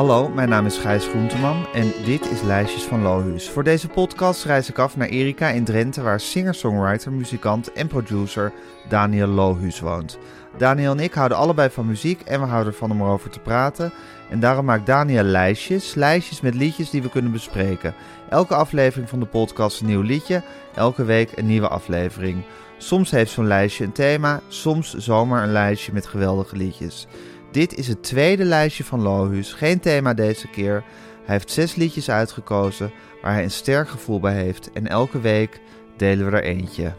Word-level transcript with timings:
Hallo, 0.00 0.28
mijn 0.28 0.48
naam 0.48 0.66
is 0.66 0.78
Gijs 0.78 1.06
Groenteman 1.06 1.66
en 1.72 1.92
dit 2.04 2.30
is 2.30 2.42
Lijstjes 2.42 2.82
van 2.82 3.02
Lohuus. 3.02 3.48
Voor 3.50 3.64
deze 3.64 3.88
podcast 3.88 4.44
reis 4.44 4.68
ik 4.68 4.78
af 4.78 4.96
naar 4.96 5.08
Erika 5.08 5.48
in 5.48 5.64
Drenthe, 5.64 6.02
waar 6.02 6.20
singer-songwriter, 6.20 7.12
muzikant 7.12 7.72
en 7.72 7.86
producer 7.86 8.52
Daniel 8.88 9.26
Lohuus 9.26 9.80
woont. 9.80 10.18
Daniel 10.56 10.92
en 10.92 11.00
ik 11.00 11.12
houden 11.12 11.38
allebei 11.38 11.70
van 11.70 11.86
muziek 11.86 12.20
en 12.20 12.40
we 12.40 12.46
houden 12.46 12.72
ervan 12.72 12.90
om 12.90 13.00
erover 13.00 13.30
te 13.30 13.40
praten. 13.40 13.92
En 14.30 14.40
daarom 14.40 14.64
maakt 14.64 14.86
Daniel 14.86 15.22
lijstjes, 15.22 15.94
lijstjes 15.94 16.40
met 16.40 16.54
liedjes 16.54 16.90
die 16.90 17.02
we 17.02 17.10
kunnen 17.10 17.32
bespreken. 17.32 17.94
Elke 18.28 18.54
aflevering 18.54 19.08
van 19.08 19.20
de 19.20 19.26
podcast 19.26 19.80
een 19.80 19.86
nieuw 19.86 20.02
liedje, 20.02 20.42
elke 20.74 21.04
week 21.04 21.32
een 21.34 21.46
nieuwe 21.46 21.68
aflevering. 21.68 22.42
Soms 22.78 23.10
heeft 23.10 23.32
zo'n 23.32 23.46
lijstje 23.46 23.84
een 23.84 23.92
thema, 23.92 24.40
soms 24.48 24.94
zomaar 24.94 25.42
een 25.42 25.52
lijstje 25.52 25.92
met 25.92 26.06
geweldige 26.06 26.56
liedjes. 26.56 27.06
Dit 27.50 27.74
is 27.74 27.88
het 27.88 28.02
tweede 28.02 28.44
lijstje 28.44 28.84
van 28.84 29.02
Lohuus, 29.02 29.52
geen 29.52 29.80
thema 29.80 30.14
deze 30.14 30.48
keer. 30.48 30.84
Hij 31.24 31.34
heeft 31.34 31.50
zes 31.50 31.74
liedjes 31.74 32.10
uitgekozen 32.10 32.92
waar 33.22 33.32
hij 33.32 33.42
een 33.42 33.50
sterk 33.50 33.88
gevoel 33.88 34.20
bij 34.20 34.34
heeft 34.34 34.72
en 34.72 34.86
elke 34.86 35.20
week 35.20 35.60
delen 35.96 36.30
we 36.30 36.36
er 36.36 36.42
eentje. 36.42 36.92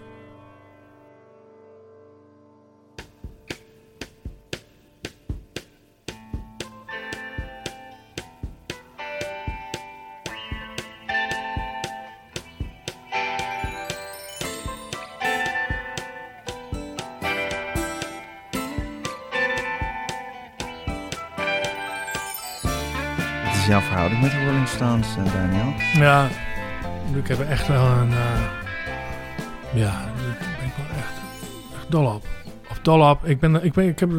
Daniel? 24.82 25.74
Ja, 25.94 26.28
ik 27.16 27.28
heb 27.28 27.40
echt 27.40 27.68
wel 27.68 27.86
een. 27.86 28.12
eh, 28.12 28.42
ja, 29.74 29.92
daar 29.92 30.14
ben 30.60 30.68
ik 30.68 30.74
wel 30.78 30.86
echt, 30.98 31.22
echt 31.76 31.92
dol 31.92 32.06
op. 32.14 32.26
Of 32.70 32.80
dol 32.80 33.10
op. 33.10 33.26
Ik, 33.26 33.40
ben, 33.40 33.64
ik, 33.64 33.74
ben, 33.74 33.88
ik 33.88 34.00
heb 34.00 34.10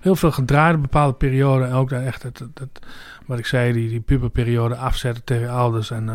heel 0.00 0.16
veel 0.16 0.30
gedraaid 0.32 0.74
in 0.74 0.80
bepaalde 0.80 1.12
perioden. 1.14 1.68
En 1.68 1.72
ook 1.74 1.88
daar 1.88 2.02
echt 2.04 2.22
het, 2.22 2.38
het, 2.38 2.58
het- 2.58 2.78
wat 3.26 3.38
ik 3.38 3.46
zei, 3.46 3.72
die, 3.72 3.88
die 3.88 4.00
puberperiode 4.00 4.76
afzetten 4.76 5.24
tegen 5.24 5.50
ouders. 5.50 5.90
En 5.90 6.08
eh, 6.08 6.14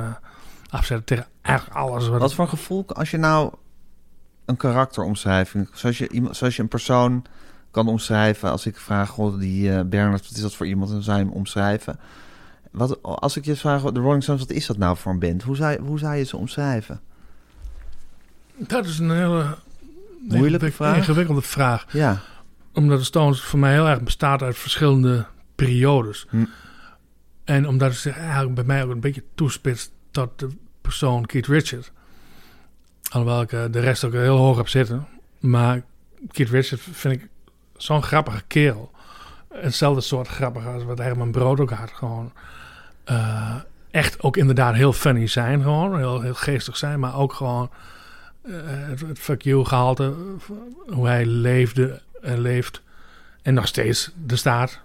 afzetten 0.70 1.06
tegen 1.06 1.26
eigenlijk 1.42 1.78
alles. 1.78 2.08
Wat, 2.08 2.20
Wat 2.20 2.34
voor 2.34 2.48
gevoel 2.48 2.86
als 2.88 3.12
je 3.12 3.18
nou 3.18 3.54
een 4.46 4.58
karakteromschrijving, 4.58 5.70
zoals 5.74 5.98
je, 5.98 6.10
iemand, 6.10 6.36
zoals 6.36 6.56
je 6.56 6.62
een 6.62 6.68
persoon 6.68 7.26
kan 7.72 7.88
omschrijven, 7.88 8.52
als 8.52 8.66
ik 8.66 8.78
vraag, 8.78 9.10
goh, 9.10 9.40
die 9.40 9.74
eh 9.76 9.82
Bernard, 9.86 10.22
wat 10.28 10.36
is 10.38 10.42
dat 10.42 10.56
voor 10.56 10.68
iemand, 10.68 10.92
dan 10.92 11.04
zou 11.04 11.18
je 11.18 11.24
hem 11.24 11.34
omschrijven. 11.34 12.00
Wat, 12.74 13.04
als 13.04 13.38
ik 13.38 13.46
je 13.46 13.56
vraag, 13.56 13.82
de 13.82 14.00
Rolling 14.00 14.24
Stones, 14.24 14.42
wat 14.42 14.52
is 14.52 14.66
dat 14.66 14.78
nou 14.78 14.98
voor 14.98 15.12
een 15.12 15.20
band? 15.20 15.44
Hoe 15.44 15.56
zou, 15.56 15.72
je- 15.72 15.80
hoe 15.80 16.00
zou 16.00 16.16
je 16.16 16.24
ze 16.24 16.38
omschrijven? 16.38 17.02
Dat 18.56 18.86
is 18.86 19.00
een 19.00 19.12
hele 19.12 19.58
Moeilijke 20.28 20.72
vraag? 20.72 20.98
ingewikkelde 20.98 21.42
vraag. 21.42 21.86
Ja, 21.92 22.22
Omdat 22.74 23.00
de 23.00 23.06
Stones 23.06 23.42
voor 23.42 23.60
mij 23.60 23.72
heel 23.74 23.88
erg 23.88 24.02
bestaat 24.02 24.42
uit 24.42 24.58
verschillende 24.58 25.26
periodes. 25.56 26.26
Hm. 26.30 26.46
En 27.44 27.68
omdat 27.68 27.90
het 27.90 28.00
zich 28.00 28.18
eigenlijk 28.18 28.56
bij 28.56 28.64
mij 28.64 28.84
ook 28.84 28.92
een 28.92 29.00
beetje 29.00 29.24
toespitst 29.36 29.92
tot 30.12 30.40
de 30.40 30.48
persoon 30.82 31.26
Keith 31.26 31.48
Richards. 31.48 31.92
Alhoewel 33.10 33.42
ik 33.42 33.52
eh, 33.52 33.64
de 33.72 33.80
rest 33.80 34.04
ook 34.04 34.12
heel 34.14 34.38
hoog 34.38 34.58
heb 34.58 34.68
zitten. 34.70 35.08
Maar 35.40 35.82
Keith 36.32 36.50
Richards 36.50 36.84
vind 36.92 37.14
ik 37.14 37.28
zo'n 37.78 38.04
grappige 38.04 38.42
kerel. 38.48 38.92
Hetzelfde 39.54 40.02
soort 40.02 40.28
grappig 40.28 40.66
als 40.66 40.84
wat 40.84 40.98
Herman 40.98 41.32
Brood 41.32 41.60
ook 41.60 41.70
had. 41.72 41.92
Gewoon 41.92 42.32
eh, 43.04 43.56
echt 43.92 44.22
ook 44.22 44.38
inderdaad 44.38 44.76
heel 44.76 44.94
funny 44.94 45.28
zijn. 45.28 45.62
Gewoon 45.62 45.98
heel, 45.98 46.22
heel 46.22 46.34
geestig 46.34 46.78
zijn. 46.78 47.00
Maar 47.00 47.16
ook 47.18 47.34
gewoon 47.34 47.70
eh, 48.42 48.52
het, 49.08 49.20
fuck 49.20 49.42
you 49.42 49.66
gehalte. 49.66 50.04
eh, 50.88 50.94
Hoe 50.94 51.08
hij 51.08 51.26
leefde 51.26 52.02
en 52.22 52.40
leeft. 52.42 52.82
En 53.42 53.54
nog 53.54 53.68
steeds 53.68 54.12
er 54.28 54.38
staat. 54.38 54.80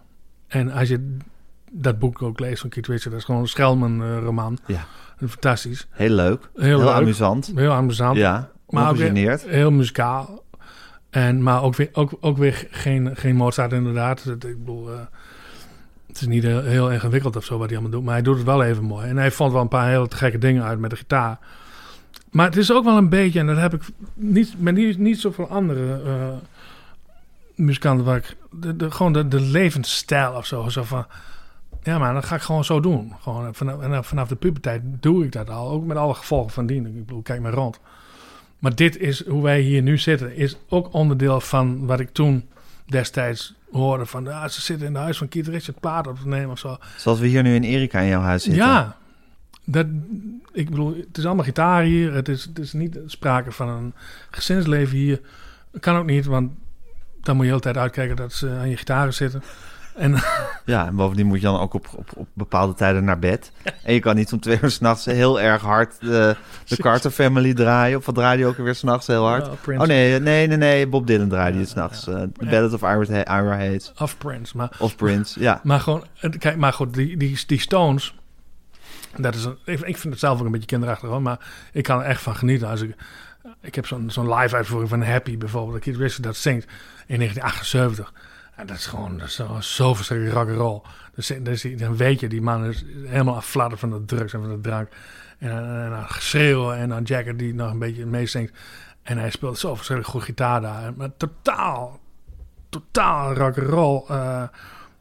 En 0.46 0.70
als 0.72 0.88
je 0.88 1.16
dat 1.70 1.98
boek 1.98 2.22
ook 2.22 2.40
leest 2.40 2.60
van 2.60 2.70
Keith 2.70 2.86
Richards. 2.86 3.04
Dat 3.10 3.18
is 3.18 3.24
gewoon 3.24 3.40
een 3.40 3.48
Schelman 3.48 4.02
eh, 4.02 4.18
roman. 4.22 4.58
Ja. 4.66 4.84
Fantastisch. 5.18 5.86
heel 5.90 6.10
leuk, 6.10 6.48
Heel, 6.54 6.64
heel, 6.64 6.78
leuk. 6.78 6.88
amusant. 6.94 7.52
Heel 7.54 7.72
amusant. 7.72 8.16
Ja, 8.16 8.50
Maar 8.68 8.90
ook 8.90 8.96
weer-. 8.96 9.40
Heel 9.46 9.70
muzikaal. 9.70 10.44
En, 11.10 11.42
maar 11.42 11.62
ook 11.62 11.74
weer, 11.76 11.88
ook, 11.92 12.12
ook 12.20 12.36
weer 12.36 12.66
geen, 12.70 13.16
geen 13.16 13.36
Mozart 13.36 13.72
inderdaad. 13.72 14.26
Ik 14.26 14.38
bedoel, 14.40 14.90
het 16.20 16.28
is 16.28 16.34
niet 16.34 16.44
heel, 16.64 16.90
ingewikkeld 16.90 17.36
of 17.36 17.44
zo 17.44 17.58
wat 17.58 17.68
hij 17.68 17.78
allemaal 17.78 17.96
doet. 17.96 18.04
Maar 18.04 18.14
hij 18.14 18.22
doet 18.22 18.36
het 18.36 18.46
wel 18.46 18.62
even 18.62 18.84
mooi. 18.84 19.08
En 19.08 19.16
hij 19.16 19.30
vond 19.30 19.52
wel 19.52 19.60
een 19.60 19.68
paar 19.68 19.88
hele 19.88 20.06
gekke 20.10 20.38
dingen 20.38 20.62
uit 20.62 20.78
met 20.78 20.90
de 20.90 20.96
gitaar. 20.96 21.38
Maar 22.30 22.46
het 22.46 22.56
is 22.56 22.72
ook 22.72 22.84
wel 22.84 22.96
een 22.96 23.08
beetje, 23.08 23.38
en 23.38 23.46
dat 23.46 23.56
heb 23.56 23.74
ik 23.74 23.82
niet, 24.14 24.54
met 24.58 24.74
niet, 24.74 24.98
niet 24.98 25.20
zoveel 25.20 25.48
andere 25.48 26.02
eh, 26.04 26.28
muzikanten 27.54 28.04
waar 28.04 28.16
ik, 28.16 28.36
de, 28.50 28.76
de, 28.76 28.90
gewoon 28.90 29.12
de, 29.12 29.28
de 29.28 29.40
levensstijl 29.40 30.32
of 30.32 30.46
zo. 30.46 30.68
Zo 30.68 30.82
van, 30.82 31.06
ja 31.82 31.98
maar 31.98 32.14
dat 32.14 32.24
ga 32.24 32.34
ik 32.34 32.42
gewoon 32.42 32.64
zo 32.64 32.80
doen. 32.80 33.12
Gewoon 33.20 33.54
vanaf, 33.54 33.80
en 33.80 34.04
vanaf 34.04 34.28
de 34.28 34.36
puberteit 34.36 34.82
doe 34.84 35.24
ik 35.24 35.32
dat 35.32 35.50
al. 35.50 35.70
Ook 35.70 35.84
met 35.84 35.96
alle 35.96 36.14
gevolgen 36.14 36.52
van 36.52 36.66
dien. 36.66 36.86
Ik 36.86 37.06
bedoel, 37.06 37.22
kijk 37.22 37.40
maar 37.40 37.52
rond. 37.52 37.80
Maar 38.58 38.74
dit 38.74 38.96
is 38.96 39.26
hoe 39.26 39.42
wij 39.42 39.60
hier 39.60 39.82
nu 39.82 39.98
zitten. 39.98 40.36
Is 40.36 40.56
ook 40.68 40.92
onderdeel 40.92 41.40
van 41.40 41.86
wat 41.86 42.00
ik 42.00 42.10
toen 42.12 42.48
destijds 42.90 43.54
hoorde. 43.72 44.06
Van 44.06 44.24
ja, 44.24 44.48
ze 44.48 44.60
zitten 44.60 44.86
in 44.86 44.94
het 44.94 45.02
huis 45.02 45.18
van 45.18 45.28
Keith 45.28 45.46
Richard 45.46 45.80
plaat 45.80 46.06
op 46.06 46.18
te 46.18 46.28
nemen 46.28 46.50
of 46.50 46.58
zo. 46.58 46.78
Zoals 46.96 47.18
we 47.18 47.26
hier 47.26 47.42
nu 47.42 47.54
in 47.54 47.62
Erika 47.62 48.00
in 48.00 48.08
jouw 48.08 48.20
huis 48.20 48.42
zitten. 48.42 48.62
Ja, 48.62 48.96
dat, 49.64 49.86
ik 50.52 50.70
bedoel, 50.70 50.96
het 50.96 51.18
is 51.18 51.26
allemaal 51.26 51.44
gitaar 51.44 51.82
hier. 51.82 52.12
Het 52.12 52.28
is, 52.28 52.44
het 52.44 52.58
is 52.58 52.72
niet 52.72 52.98
sprake 53.06 53.52
van 53.52 53.68
een 53.68 53.94
gezinsleven 54.30 54.96
hier. 54.96 55.20
Dat 55.72 55.80
kan 55.80 55.96
ook 55.96 56.06
niet, 56.06 56.24
want 56.24 56.52
dan 57.20 57.36
moet 57.36 57.44
je 57.44 57.50
de 57.50 57.56
hele 57.56 57.72
tijd 57.72 57.76
uitkijken 57.76 58.16
dat 58.16 58.32
ze 58.32 58.50
aan 58.50 58.68
je 58.68 58.76
gitaren 58.76 59.14
zitten. 59.14 59.42
En 59.98 60.14
Ja, 60.64 60.86
en 60.86 60.94
bovendien 60.96 61.26
moet 61.26 61.40
je 61.40 61.46
dan 61.46 61.60
ook 61.60 61.74
op, 61.74 61.86
op, 61.96 62.08
op 62.14 62.28
bepaalde 62.32 62.74
tijden 62.74 63.04
naar 63.04 63.18
bed. 63.18 63.52
En 63.82 63.94
je 63.94 64.00
kan 64.00 64.16
niet 64.16 64.32
om 64.32 64.40
twee 64.40 64.58
uur 64.62 64.70
s'nachts 64.70 65.04
heel 65.04 65.40
erg 65.40 65.62
hard 65.62 66.00
de, 66.00 66.36
de 66.66 66.76
Carter 66.76 67.10
Family 67.10 67.54
draaien. 67.54 67.98
Of 67.98 68.06
wat 68.06 68.14
draai 68.14 68.38
je 68.38 68.46
ook 68.46 68.56
weer 68.56 68.74
s'nachts 68.74 69.06
heel 69.06 69.26
hard? 69.26 69.60
Prince. 69.60 69.82
Oh 69.82 69.88
nee, 69.88 70.18
nee, 70.20 70.46
nee, 70.46 70.56
nee. 70.56 70.86
Bob 70.86 71.06
Dylan 71.06 71.28
draaide 71.28 71.58
het 71.58 71.68
s'nachts. 71.68 72.06
eh 72.08 72.14
The 72.14 72.44
Ballad 72.46 72.72
of 72.72 72.80
Ira, 72.82 73.22
Ha- 73.24 73.40
Ira 73.42 73.56
Hayes. 73.56 73.92
of 73.98 74.18
Prince. 74.18 74.56
Maar, 74.56 74.70
Of 74.78 74.96
Prince, 74.96 75.40
ja. 75.40 75.60
maar 75.64 75.80
gewoon, 75.80 76.04
het- 76.14 76.38
kijk, 76.38 76.56
maar 76.56 76.72
goed, 76.72 76.94
die, 76.94 77.16
die, 77.16 77.42
die 77.46 77.60
Stones. 77.60 78.14
Dat 79.16 79.34
is 79.34 79.44
een, 79.44 79.56
ik, 79.64 79.80
ik 79.80 79.96
vind 79.98 80.12
het 80.12 80.18
zelf 80.18 80.38
ook 80.40 80.46
een 80.46 80.52
beetje 80.52 80.66
kinderachtig 80.66 81.08
hoor, 81.08 81.22
maar 81.22 81.38
ik 81.72 81.82
kan 81.82 81.98
er 82.00 82.04
echt 82.06 82.22
van 82.22 82.36
genieten. 82.36 82.68
Als 82.68 82.80
ik, 82.80 82.94
ik 83.60 83.74
heb 83.74 83.86
zo'n 83.86 84.10
zo'n 84.10 84.34
live 84.34 84.56
uitvoering 84.56 84.90
van 84.90 85.02
Happy 85.02 85.38
bijvoorbeeld, 85.38 85.72
dat 85.72 85.82
Keith 85.82 85.96
Richards 85.96 86.16
dat 86.16 86.36
zingt 86.36 86.66
in 87.06 87.16
1978. 87.18 88.12
En 88.58 88.66
dat 88.66 88.76
is 88.76 88.86
gewoon 88.86 89.18
dat 89.18 89.26
is 89.26 89.34
zo, 89.34 89.56
zo 89.60 89.94
verschrikkelijk 89.94 90.36
rock 90.36 90.48
and 90.48 90.58
roll. 90.58 90.80
Dus, 91.14 91.32
dus 91.42 91.66
dan 91.76 91.96
weet 91.96 92.20
je, 92.20 92.28
die 92.28 92.42
man 92.42 92.64
is 92.64 92.84
helemaal 93.06 93.36
afladderd 93.36 93.80
van 93.80 93.90
de 93.90 94.04
drugs 94.04 94.32
en 94.32 94.40
van 94.40 94.50
de 94.50 94.60
drank. 94.60 94.88
En, 95.38 95.50
en, 95.50 95.84
en 95.84 95.90
dan 95.90 96.08
geschreeuwen 96.08 96.76
en 96.76 96.88
dan 96.88 97.02
Jagger 97.02 97.36
die 97.36 97.54
nog 97.54 97.70
een 97.70 97.78
beetje 97.78 98.06
meezingt. 98.06 98.52
En 99.02 99.18
hij 99.18 99.30
speelt 99.30 99.58
zo 99.58 99.74
verschrikkelijk 99.74 100.16
goed 100.16 100.24
gitaar 100.24 100.60
daar. 100.60 100.92
Maar 100.96 101.10
totaal, 101.16 102.00
totaal 102.68 103.34
rock 103.34 103.58
and 103.58 103.68
roll 103.68 104.04
eh 104.08 104.42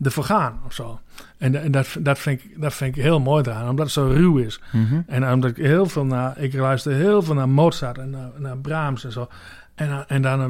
ervoor 0.02 0.24
gaan 0.24 0.60
of 0.66 0.74
zo. 0.74 1.00
En, 1.38 1.62
en 1.62 1.72
dat, 1.72 1.98
dat, 2.00 2.20
vind 2.20 2.44
ik, 2.44 2.62
dat 2.62 2.74
vind 2.74 2.96
ik 2.96 3.04
heel 3.04 3.20
mooi 3.20 3.44
eraan, 3.44 3.70
omdat 3.70 3.86
het 3.86 3.94
zo 3.94 4.08
ruw 4.08 4.38
is. 4.38 4.60
Mhm. 4.72 5.02
En 5.08 5.32
omdat 5.32 5.50
ik 5.50 5.58
heel 5.58 5.86
veel 5.86 6.06
naar, 6.06 6.38
ik 6.38 6.54
luister 6.54 6.94
heel 6.94 7.22
veel 7.22 7.34
naar 7.34 7.50
Mozart 7.50 7.98
en 7.98 8.10
naar, 8.10 8.32
naar 8.38 8.58
Brahms 8.58 9.04
en 9.04 9.12
zo. 9.12 9.28
En, 9.76 10.08
en 10.08 10.22
dan 10.22 10.42
aan 10.42 10.50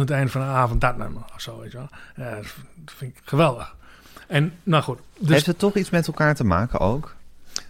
het 0.00 0.10
einde 0.10 0.30
van 0.30 0.40
de 0.40 0.46
avond 0.46 0.80
dat 0.80 0.96
nummer 0.98 1.22
of 1.34 1.40
zo, 1.40 1.60
weet 1.60 1.70
je 1.72 1.76
wel. 1.76 1.88
Ja, 2.16 2.34
dat 2.34 2.94
vind 2.96 3.16
ik 3.16 3.22
geweldig. 3.24 3.74
En 4.26 4.52
nou 4.62 4.82
goed, 4.82 4.98
dus 5.18 5.28
Heeft 5.30 5.46
het 5.46 5.58
toch 5.58 5.74
iets 5.76 5.90
met 5.90 6.06
elkaar 6.06 6.34
te 6.34 6.44
maken 6.44 6.80
ook? 6.80 7.14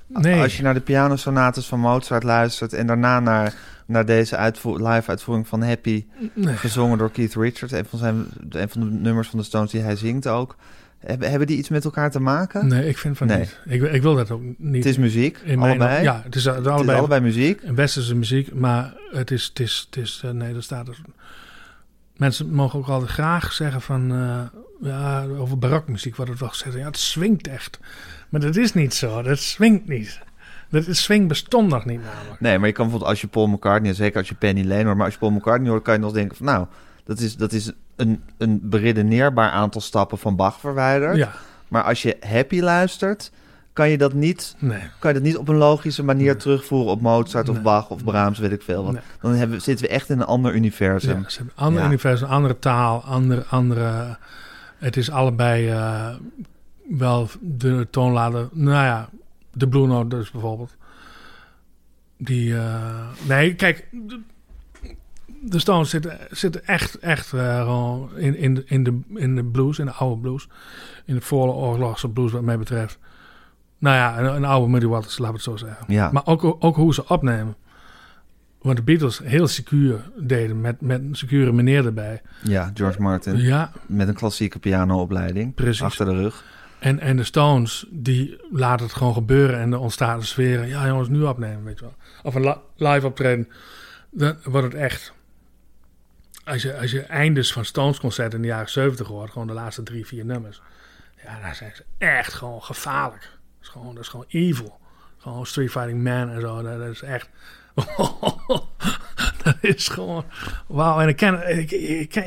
nee. 0.07 0.41
Als 0.43 0.57
je 0.57 0.63
naar 0.63 0.75
de 0.75 0.81
pianosonates 0.81 1.67
van 1.67 1.81
Mozart 1.81 2.23
luistert... 2.23 2.73
en 2.73 2.87
daarna 2.87 3.21
naar, 3.21 3.55
naar 3.87 4.07
deze 4.07 4.37
uitvoer, 4.37 4.89
live-uitvoering 4.89 5.49
van 5.49 5.63
Happy... 5.63 6.05
nee. 6.35 6.57
gezongen 6.57 6.99
door 6.99 7.11
Keith 7.11 7.35
Richards, 7.35 7.73
een 7.73 7.85
van, 7.85 7.99
zijn, 7.99 8.27
een 8.51 8.69
van 8.69 8.81
de 8.81 8.91
nummers 8.91 9.29
van 9.29 9.39
de 9.39 9.45
Stones 9.45 9.71
die 9.71 9.81
hij 9.81 9.97
zingt 9.97 10.27
ook... 10.27 10.57
Hebben, 10.99 11.29
hebben 11.31 11.47
die 11.47 11.57
iets 11.59 11.69
met 11.69 11.85
elkaar 11.85 12.11
te 12.11 12.21
maken? 12.21 12.67
Nee, 12.67 12.89
ik 12.89 12.99
vind 12.99 13.17
van 13.17 13.27
Nee. 13.27 13.39
niet. 13.39 13.59
Ik, 13.65 13.83
ik 13.83 14.03
wil 14.03 14.15
dat 14.15 14.31
ook 14.31 14.43
niet. 14.57 14.85
Het 14.85 14.93
is 14.93 14.99
muziek, 14.99 15.39
in 15.45 15.59
mijn- 15.59 15.71
allebei. 15.81 16.03
Ja, 16.03 16.21
het 16.25 16.35
is, 16.35 16.45
het 16.45 16.55
is 16.55 16.59
het 16.65 16.67
allebei, 16.67 16.93
is 16.93 16.99
allebei 16.99 17.21
muziek. 17.21 17.61
westerse 17.75 18.15
muziek, 18.15 18.55
maar 18.55 18.95
het 19.13 19.31
is, 19.31 19.45
het 19.45 19.61
is, 19.61 19.87
het 19.91 20.03
is 20.05 20.21
eh, 20.25 20.31
nee, 20.31 20.55
er 20.55 20.63
staat 20.63 20.89
er. 20.89 20.97
Mensen 22.17 22.51
mogen 22.51 22.79
ook 22.79 22.89
altijd 22.89 23.11
graag 23.11 23.53
zeggen 23.53 23.81
van, 23.81 24.13
eh, 24.13 24.41
ja, 24.89 25.25
over 25.39 25.59
barokmuziek 25.59 26.17
wordt 26.17 26.31
het 26.31 26.41
wel 26.41 26.49
gezegd, 26.49 26.77
ja, 26.77 26.85
het 26.85 26.99
swingt 26.99 27.49
echt. 27.49 27.79
Maar 28.29 28.41
dat 28.41 28.57
is 28.57 28.75
niet 28.75 28.95
zo, 28.95 29.23
dat 29.23 29.39
swingt 29.39 29.89
niet. 29.89 30.21
Dat 30.71 30.87
het 30.87 30.97
swing 30.97 31.29
bestond 31.29 31.69
nog 31.69 31.85
niet 31.85 32.03
namelijk. 32.03 32.41
Nee, 32.41 32.59
maar 32.59 32.67
je 32.67 32.73
kan 32.73 32.85
bijvoorbeeld 32.85 33.11
als 33.13 33.21
je 33.21 33.27
Paul 33.27 33.47
McCartney, 33.47 33.95
zeker 33.95 34.19
als 34.19 34.29
je 34.29 34.35
Penny 34.35 34.65
Lane 34.65 34.85
hoort, 34.85 34.97
maar 34.97 35.05
als 35.05 35.15
je 35.15 35.21
Paul 35.21 35.33
McCartney 35.33 35.71
hoort, 35.71 35.83
kan 35.83 35.95
je 35.95 36.01
nog 36.01 36.13
denken 36.13 36.37
van, 36.37 36.47
nou, 36.47 36.67
dat 37.05 37.19
is, 37.19 37.37
dat 37.37 37.53
is 37.53 37.73
een, 37.97 38.23
een 38.39 38.61
beredeneerbaar 38.63 39.51
aantal 39.51 39.81
stappen 39.81 40.19
van 40.19 40.37
Bach 40.37 40.61
verwijderd. 40.61 41.17
Ja, 41.17 41.33
Maar 41.69 41.83
als 41.83 42.03
je 42.03 42.17
happy 42.21 42.61
luistert, 42.61 43.31
kan 43.77 43.89
je 43.91 43.99
dat 43.99 44.13
niet, 44.13 44.57
Nee. 44.59 44.81
kan 44.99 45.13
je 45.13 45.19
dat 45.19 45.27
niet 45.27 45.37
op 45.37 45.49
een 45.49 45.57
logische 45.57 46.05
manier 46.05 46.25
Nee. 46.27 46.37
terugvoeren 46.37 46.91
op 46.93 47.01
Mozart 47.01 47.49
of. 47.49 47.63
Bach 47.63 47.91
of 47.91 48.05
Brahms, 48.05 48.39
weet 48.39 48.53
ik 48.53 48.63
veel. 48.63 48.85
wat. 48.85 48.93
Nee. 48.93 49.03
Dan 49.21 49.33
hebben, 49.33 49.63
zitten 49.63 49.87
we 49.87 49.93
echt 49.93 50.09
in 50.11 50.19
een 50.21 50.27
ander 50.27 50.55
universum. 50.55 51.23
Ja, 51.23 51.29
ze 51.29 51.37
hebben 51.37 51.55
een 51.57 51.65
ander 51.65 51.81
Ja. 51.83 51.87
universum, 51.89 52.29
andere 52.29 52.59
taal, 52.59 53.05
andere, 53.05 53.45
andere. 53.51 54.17
Het 54.79 54.97
is 54.97 55.11
allebei 55.11 55.69
eh, 55.69 56.15
wel 56.89 57.29
de 57.41 57.87
toonladen. 57.91 58.49
Nou 58.53 58.85
ja, 58.85 59.09
de 59.53 59.69
Blue 59.69 59.87
Note 59.87 60.17
dus 60.17 60.31
bijvoorbeeld. 60.31 60.77
Die, 62.19 62.57
eh, 62.57 63.07
nee, 63.29 63.55
kijk, 63.55 63.89
de, 63.93 64.21
de 65.41 65.59
Stones 65.59 65.91
zitten, 65.91 66.19
zitten 66.31 66.67
echt, 66.67 66.99
echt 66.99 67.33
eh, 67.33 67.61
gewoon 67.63 68.17
in, 68.17 68.37
in, 68.37 68.55
de, 68.55 68.63
in, 68.67 68.85
de, 68.85 68.99
in 69.15 69.35
de 69.37 69.45
blues, 69.45 69.79
in 69.79 69.87
de 69.87 69.93
oude 69.93 70.21
blues. 70.21 70.49
In 71.05 71.15
de 71.15 71.21
vooroorlogse 71.21 72.09
blues 72.09 72.33
wat 72.33 72.43
mij 72.43 72.59
betreft. 72.59 72.99
Nou 73.79 73.97
ja, 73.97 74.19
een, 74.19 74.35
een 74.37 74.45
oude 74.45 74.71
Muddy 74.71 74.87
Waters, 74.87 75.19
laat 75.19 75.29
ik 75.29 75.35
het 75.35 75.45
zo 75.45 75.57
zeggen. 75.57 75.85
Ja. 75.89 76.11
Maar 76.13 76.27
ook, 76.27 76.57
ook 76.65 76.77
hoe 76.77 76.95
ze 76.95 77.09
opnemen. 77.09 77.57
Want 78.61 78.77
de 78.77 78.83
Beatles 78.85 79.19
heel 79.19 79.47
secuur 79.49 80.11
deden, 80.19 80.61
met, 80.61 80.81
met 80.81 81.01
een 81.01 81.15
secure 81.15 81.53
meneer 81.53 81.87
erbij. 81.87 82.23
Ja, 82.43 82.71
George 82.75 83.03
Martin. 83.03 83.37
Ja, 83.37 83.73
Met 83.87 84.09
een 84.09 84.15
klassieke 84.15 84.59
pianoopleiding 84.59 85.55
Precies. 85.55 85.83
achter 85.83 86.05
de 86.07 86.13
rug. 86.17 86.45
en, 86.79 86.99
en 86.99 87.17
de 87.17 87.25
Stones, 87.25 87.87
die 87.91 88.41
laten 88.51 88.87
het 88.87 88.95
gewoon 88.95 89.13
gebeuren 89.15 89.61
en 89.61 89.73
er 89.73 89.79
ontstaat 89.79 90.17
een 90.19 90.27
sfeer. 90.27 90.67
Ja 90.67 90.87
jongens, 90.87 91.09
nu 91.09 91.23
opnemen, 91.23 91.65
weet 91.65 91.79
je 91.79 91.85
wel. 91.85 91.95
Of 92.23 92.35
een 92.35 92.43
li- 92.45 92.87
live 92.93 93.07
optreden, 93.07 93.49
dan 94.11 94.37
wordt 94.45 94.73
het 94.73 94.83
echt... 94.83 95.15
Als 96.45 96.63
je, 96.63 96.79
als 96.79 96.91
je 96.91 97.01
eindes 97.03 97.53
van 97.53 97.65
Stones 97.65 98.01
concert 98.01 98.35
in 98.35 98.41
de 98.41 98.47
jaren 98.47 98.71
70 98.71 99.07
hoort, 99.07 99.31
gewoon 99.31 99.47
de 99.47 99.53
laatste 99.53 99.83
drie, 99.83 100.07
vier 100.07 100.25
nummers. 100.25 100.63
Ja, 101.25 101.41
dan 101.41 101.55
zijn 101.55 101.73
ze 101.75 101.85
echt 101.99 102.33
gewoon 102.35 102.63
gevaarlijk. 102.63 103.36
Gewoon, 103.69 103.95
dat 103.95 104.03
is 104.03 104.09
gewoon 104.09 104.27
evil. 104.29 104.79
Gewoon 105.19 105.47
Street 105.47 105.71
Fighting 105.71 106.03
Man 106.03 106.29
en 106.31 106.41
zo, 106.41 106.63
dat, 106.63 106.81
is 106.81 107.03
echt... 107.03 107.29
dat 109.43 109.57
is 109.61 109.89
gewoon... 109.89 110.25
Wauw, 110.67 111.01
en 111.01 111.09
ik 111.09 111.17
ken, 111.17 111.33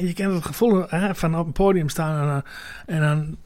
je 0.06 0.14
kent 0.14 0.34
het 0.34 0.46
gevoel 0.46 0.86
hè, 0.88 1.16
van 1.16 1.38
op 1.38 1.46
een 1.46 1.52
podium 1.52 1.90
staan 1.90 2.22
en, 2.22 2.28
dan- 2.28 2.44
en 2.86 3.02
dan... 3.02 3.38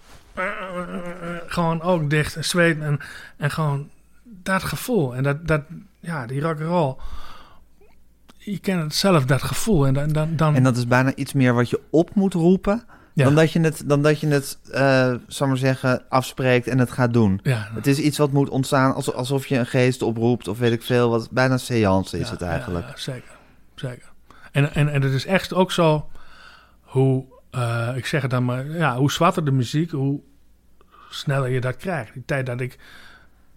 gewoon 1.48 1.82
ook 1.82 2.10
dicht 2.10 2.36
en 2.36 2.46
zweten 2.46 2.84
en, 2.84 3.00
en 3.38 3.52
gewoon 3.52 3.90
dat 4.24 4.64
gevoel. 4.64 5.16
En 5.16 5.24
dat, 5.24 5.48
dat 5.48 5.62
ja, 6.00 6.26
die 6.26 6.42
rock. 6.42 7.02
Je 8.38 8.60
kent 8.60 8.94
zelf, 8.94 9.26
dat 9.26 9.42
gevoel. 9.42 9.88
En 9.88 9.94
dan, 9.94 10.36
dan 10.36 10.56
En 10.56 10.64
dat 10.64 10.78
is 10.78 10.88
bijna 10.88 11.16
iets 11.16 11.34
meer 11.34 11.54
wat 11.54 11.70
je 11.70 11.82
op 11.90 12.16
moet 12.16 12.34
roepen. 12.34 12.84
Ja, 13.14 13.24
Dan 13.24 13.36
dat 13.36 13.52
je 13.52 13.60
het, 13.60 13.84
dan 13.86 14.02
dat 14.02 14.20
je 14.20 14.28
het 14.28 14.60
eh 14.72 15.14
zal 15.28 15.48
maar 15.48 15.58
zeggen, 15.58 16.10
afspreekt 16.10 16.68
en 16.68 16.80
het 16.80 16.92
gaat 16.92 17.14
doen. 17.14 17.40
ja, 17.44 17.70
Het 17.74 17.88
is 17.88 18.00
iets 18.00 18.18
wat 18.18 18.32
moet 18.32 18.50
ontstaan 18.50 18.94
als- 18.94 19.14
alsof 19.14 19.46
je 19.48 19.58
een 19.58 19.66
geest 19.66 20.02
oproept 20.02 20.48
of 20.48 20.58
weet 20.58 20.72
ik 20.72 20.84
veel. 20.84 21.10
Wat 21.10 21.32
bijna 21.32 21.58
seance 21.58 22.20
is 22.20 22.26
ja, 22.28 22.32
het 22.34 22.42
eigenlijk. 22.42 22.88
ja, 22.88 22.98
zeker, 22.98 23.32
zeker. 23.76 24.12
En, 24.52 24.74
en, 24.74 24.90
en 24.90 25.02
het 25.02 25.14
is 25.14 25.26
echt 25.26 25.54
ook 25.54 25.72
zo 25.72 26.10
hoe, 26.82 27.26
eh, 27.52 27.90
ik 27.96 28.06
zeg 28.06 28.22
het 28.22 28.32
dan 28.32 28.46
maar, 28.46 28.66
ja, 28.70 28.98
hoe 28.98 29.12
zwarter 29.12 29.46
de 29.46 29.52
muziek, 29.52 29.92
hoe 29.92 30.22
sneller 31.10 31.50
je 31.50 31.62
dat 31.62 31.76
krijgt. 31.78 32.14
Die 32.14 32.26
tijd 32.26 32.46
dat 32.46 32.60
ik, 32.62 32.80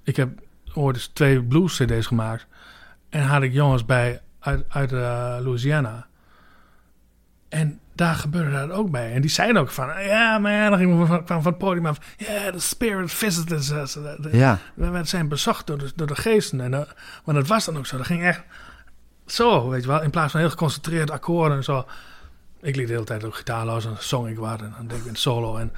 ik 0.02 0.16
heb 0.16 0.28
ooit 0.74 0.96
eens 0.96 1.06
twee 1.06 1.42
blues 1.42 1.76
cd's 1.76 2.06
gemaakt. 2.06 2.46
En 3.08 3.22
had 3.22 3.42
ik 3.42 3.52
jongens 3.52 3.84
bij 3.84 4.20
uit, 4.40 4.64
uit 4.68 4.92
eh, 4.92 5.36
Louisiana. 5.40 6.06
En 7.48 7.80
daar 7.96 8.14
gebeurde 8.14 8.50
dat 8.50 8.70
ook 8.70 8.90
bij. 8.90 9.12
En 9.12 9.20
die 9.20 9.30
zeiden 9.30 9.62
ook 9.62 9.70
van, 9.70 10.02
ja, 10.02 10.38
maar 10.38 10.52
ja, 10.52 10.68
dan 10.68 10.78
gingen 10.78 11.00
we 11.00 11.06
van, 11.06 11.22
van, 11.26 11.42
van 11.42 11.52
het 11.52 11.60
podium 11.60 11.86
af. 11.86 11.98
Ja, 12.16 12.50
de 12.50 12.58
spirit 12.58 13.12
visitors. 13.12 13.70
eh, 13.70 14.32
Ja, 14.32 14.58
we 14.74 15.00
zijn 15.02 15.28
bezocht 15.28 15.66
door 15.66 15.78
de, 15.78 15.92
door 15.94 16.06
de 16.06 16.16
geesten. 16.16 16.60
En, 16.60 16.74
eh, 16.74 16.80
want 17.24 17.38
het 17.38 17.46
was 17.46 17.64
dan 17.64 17.78
ook 17.78 17.86
zo. 17.86 17.96
Dat 17.96 18.06
ging 18.06 18.22
echt 18.22 18.42
zo, 19.26 19.68
weet 19.68 19.82
je 19.82 19.88
wel. 19.88 20.02
In 20.02 20.10
plaats 20.10 20.30
van 20.32 20.40
heel 20.40 20.50
geconcentreerd 20.50 21.10
akkoorden 21.10 21.56
en 21.56 21.64
zo. 21.64 21.86
Ik 22.60 22.76
liet 22.76 22.86
de 22.86 22.92
hele 22.92 23.04
tijd 23.04 23.24
ook 23.24 23.34
gitaarloos 23.36 23.84
en 23.84 23.90
dan 23.90 24.02
zong 24.02 24.28
ik 24.28 24.38
wat. 24.38 24.60
En 24.60 24.74
dan 24.76 24.86
deed 24.86 24.98
ik 24.98 25.06
een 25.06 25.16
solo. 25.16 25.56
En, 25.56 25.72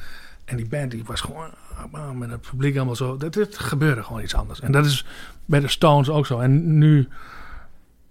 en 0.44 0.56
die 0.56 0.68
band 0.68 0.90
die 0.90 1.04
was 1.04 1.20
gewoon 1.20 1.50
ah, 1.92 2.10
met 2.10 2.30
het 2.30 2.40
publiek 2.40 2.76
allemaal 2.76 2.96
zo. 2.96 3.16
Dat, 3.16 3.32
dit 3.32 3.58
gebeurde 3.58 4.02
gewoon 4.02 4.22
iets 4.22 4.34
anders. 4.34 4.60
En 4.60 4.72
dat 4.72 4.86
is 4.86 5.06
bij 5.44 5.60
de 5.60 5.68
Stones 5.68 6.08
ook 6.08 6.26
zo. 6.26 6.38
En 6.38 6.78
nu... 6.78 7.08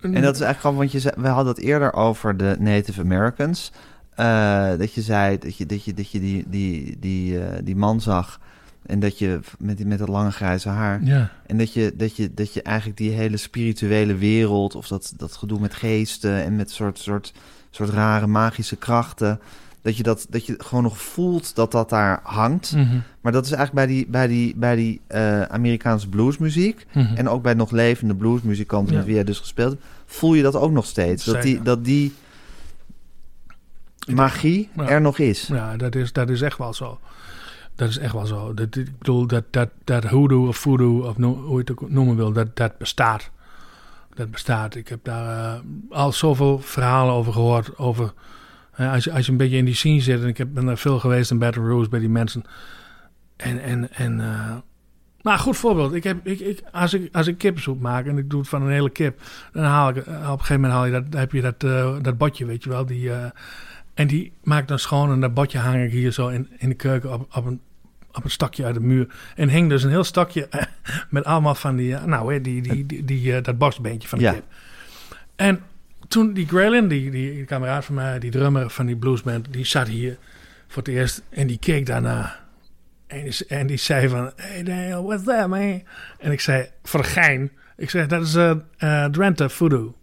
en 0.02 0.12
dat 0.12 0.36
is 0.36 0.42
eigenlijk 0.42 0.60
gewoon, 0.60 0.76
want 0.76 0.92
je 0.92 1.00
zei, 1.00 1.14
we 1.18 1.28
hadden 1.28 1.54
het 1.54 1.64
eerder 1.64 1.94
over 1.94 2.38
de 2.38 2.56
Native 2.60 3.02
Americans. 3.02 3.72
Eh, 4.18 4.70
dat 4.78 4.94
je 4.94 5.02
zei 5.02 5.38
dat 5.38 5.58
je, 5.58 5.66
dat 5.66 5.84
je, 5.84 5.94
dat 5.94 6.12
je 6.12 6.20
die, 6.20 6.46
die, 6.48 6.98
die, 7.00 7.40
eh, 7.40 7.60
die 7.64 7.76
man 7.76 8.02
zag. 8.02 8.40
En 8.86 9.00
dat 9.00 9.20
je 9.20 9.40
met, 9.60 9.86
met 9.86 10.00
dat 10.00 10.08
lange 10.08 10.32
grijze 10.32 10.70
haar. 10.70 11.04
Ja, 11.04 11.32
En 11.46 11.58
dat 11.58 11.74
je, 11.74 11.94
dat, 11.96 12.16
je, 12.16 12.34
dat 12.34 12.54
je 12.54 12.62
eigenlijk 12.62 12.98
die 12.98 13.12
hele 13.12 13.38
spirituele 13.38 14.16
wereld, 14.16 14.76
of 14.76 14.88
dat, 14.88 15.14
dat 15.18 15.34
gedoe 15.36 15.60
met 15.60 15.74
geesten 15.74 16.44
en 16.44 16.56
met 16.56 16.72
soort, 16.72 17.00
soort, 17.00 17.34
soort 17.70 17.90
rare 17.90 18.28
magische 18.28 18.76
krachten, 18.76 19.40
dat 19.82 19.98
je, 19.98 20.04
dat, 20.04 20.28
dat 20.30 20.46
je 20.46 20.56
gewoon 20.58 20.84
nog 20.84 20.98
voelt 20.98 21.56
dat 21.56 21.72
dat 21.72 21.90
daar 21.90 22.20
hangt. 22.24 22.72
Mhm, 22.76 22.98
Maar 23.22 23.32
dat 23.32 23.46
is 23.46 23.52
eigenlijk 23.52 23.88
bij 23.88 23.96
die, 23.96 24.08
bij 24.08 24.28
die, 24.28 24.56
bij 24.56 24.76
die 24.76 25.02
eh, 25.08 25.42
Amerikaanse 25.42 26.10
bluesmuziek 26.10 26.86
mhm. 26.94 27.16
en 27.16 27.30
ook 27.30 27.42
bij 27.42 27.54
nog 27.54 27.72
levende 27.72 28.16
bluesmuzikanten 28.16 28.92
Ja. 28.92 28.98
met 28.98 29.06
wie 29.06 29.16
jij 29.16 29.24
dus 29.24 29.40
gespeeld 29.40 29.72
hebt, 29.72 29.84
voel 30.06 30.34
je 30.34 30.44
dat 30.44 30.56
ook 30.56 30.72
nog 30.72 30.86
steeds. 30.86 31.26
Dat 31.26 31.42
die, 31.42 31.62
dat 31.62 31.86
die 31.86 32.14
magie 34.16 34.70
Ja. 34.76 34.88
er 34.88 35.02
nog 35.02 35.18
is. 35.18 35.48
Ja, 35.48 35.78
dat 35.78 35.96
is, 35.96 36.14
dat 36.14 36.30
is 36.30 36.42
echt 36.42 36.58
wel 36.58 36.74
zo. 36.74 37.00
Dat 37.76 37.90
is 37.90 37.98
echt 37.98 38.14
wel 38.14 38.26
zo. 38.26 38.54
Dat, 38.54 38.76
ik 38.76 38.98
bedoel, 38.98 39.28
dat, 39.28 39.44
dat, 39.50 39.70
dat 39.84 40.04
hoodoo 40.04 40.48
of 40.48 40.58
voodoo, 40.58 41.00
of 41.08 41.18
no- 41.18 41.36
hoe 41.36 41.54
je 41.54 41.60
het 41.60 41.72
ook 41.72 41.90
noemen 41.90 42.16
wil, 42.16 42.32
dat, 42.32 42.56
dat 42.56 42.78
bestaat. 42.78 43.30
Dat 44.14 44.32
bestaat. 44.32 44.76
Ik 44.76 44.88
heb 44.88 45.00
daar 45.04 45.54
eh, 45.56 45.60
al 45.90 46.12
zoveel 46.12 46.60
verhalen 46.60 47.14
over 47.14 47.34
gehoord. 47.34 47.78
Over, 47.78 48.14
als, 48.78 49.04
je, 49.04 49.12
als 49.12 49.26
je 49.26 49.32
een 49.32 49.38
beetje 49.38 49.58
in 49.58 49.66
die 49.66 49.76
scene 49.76 50.02
zit, 50.02 50.22
en 50.22 50.28
ik 50.28 50.38
heb, 50.38 50.48
ben 50.54 50.66
daar 50.66 50.78
veel 50.78 51.00
geweest 51.00 51.32
in 51.32 51.38
Baton 51.40 51.68
Rouge 51.68 51.90
bij 51.90 52.00
die 52.00 52.10
mensen. 52.10 52.44
En, 53.36 53.62
en, 53.62 53.94
en 53.94 54.16
nou, 55.22 55.40
goed 55.40 55.58
voorbeeld. 55.58 55.94
Ik 55.94 56.04
heb, 56.04 56.28
ik, 56.28 56.40
ik, 56.40 56.62
als, 56.72 56.94
ik, 56.94 57.16
als 57.16 57.28
ik 57.28 57.38
kippensoep 57.38 57.82
maak 57.82 58.06
en 58.06 58.18
ik 58.18 58.30
doe 58.30 58.40
het 58.40 58.50
van 58.50 58.62
een 58.62 58.72
hele 58.72 58.90
kip, 58.90 59.22
dan 59.54 59.64
haal 59.64 59.90
ik, 59.90 59.96
op 59.98 60.08
een 60.08 60.14
gegeven 60.14 60.54
moment 60.56 60.74
haal 60.74 60.86
je 60.86 60.92
dat, 60.92 61.04
heb 61.10 61.32
je 61.32 61.42
dat, 61.42 61.64
eh, 61.64 61.96
dat 62.02 62.18
botje, 62.18 62.46
weet 62.46 62.64
je 62.64 62.70
wel, 62.70 62.86
die... 62.86 63.12
en 63.98 64.08
die 64.08 64.32
maak 64.44 64.62
ik 64.62 64.68
dan 64.68 64.80
schoon 64.80 65.12
en 65.12 65.20
dat 65.20 65.34
botje 65.34 65.58
hang 65.58 65.84
ik 65.84 65.92
hier 65.92 66.12
zo 66.12 66.28
in, 66.28 66.48
in 66.58 66.70
de 66.70 66.76
keuken 66.76 67.14
op, 67.14 67.36
op, 67.36 67.46
een, 67.46 67.62
op 68.12 68.24
een 68.24 68.30
stakje 68.30 68.66
uit 68.66 68.74
de 68.74 68.80
muur. 68.80 69.08
En 69.36 69.50
hing 69.50 69.70
dus 69.70 69.84
een 69.84 69.90
heel 69.90 70.04
stakje 70.04 70.48
eh, 70.48 70.62
met 71.10 71.24
allemaal 71.24 71.56
van 71.56 71.76
die, 71.76 71.96
eh, 71.96 72.04
nou 72.04 72.34
hè, 72.34 72.42
die, 72.42 72.62
die, 72.62 72.86
die, 72.86 73.06
die, 73.06 73.36
eh, 73.36 73.44
dat 73.44 73.58
borstbeentje 73.58 74.08
van 74.08 74.18
de 74.18 74.24
Ja. 74.24 74.32
kip. 74.32 74.44
En 75.36 75.60
toen 76.08 76.34
die 76.34 76.48
Graylin, 76.48 76.88
die, 76.88 77.12
die, 77.12 77.34
die 77.34 77.46
kameraad 77.46 77.86
van 77.86 77.96
mij, 77.96 78.20
die 78.20 78.32
drummer 78.32 78.70
van 78.70 78.86
die 78.86 78.96
bluesband, 78.96 79.54
die 79.54 79.66
zat 79.66 79.88
hier 79.88 80.18
voor 80.68 80.84
het 80.84 80.92
eerst 80.92 81.22
en 81.30 81.48
die 81.48 81.60
keek 81.60 81.86
daarna. 81.86 82.40
En 83.08 83.24
die, 83.24 83.46
en 83.48 83.68
die 83.68 83.78
zei 83.78 84.10
van, 84.10 84.32
hey 84.36 84.64
Daniel, 84.64 85.04
what's 85.04 85.24
that 85.24 85.48
man? 85.48 85.84
En 86.20 86.32
ik 86.32 86.40
zei, 86.40 86.68
voor 86.84 87.02
de 87.02 87.08
gein, 87.08 87.52
ik 87.78 87.90
zei, 87.90 88.08
dat 88.08 88.22
is 88.22 88.36
eh, 88.36 89.06
Drenthe 89.06 89.50
Voodoo. 89.50 89.96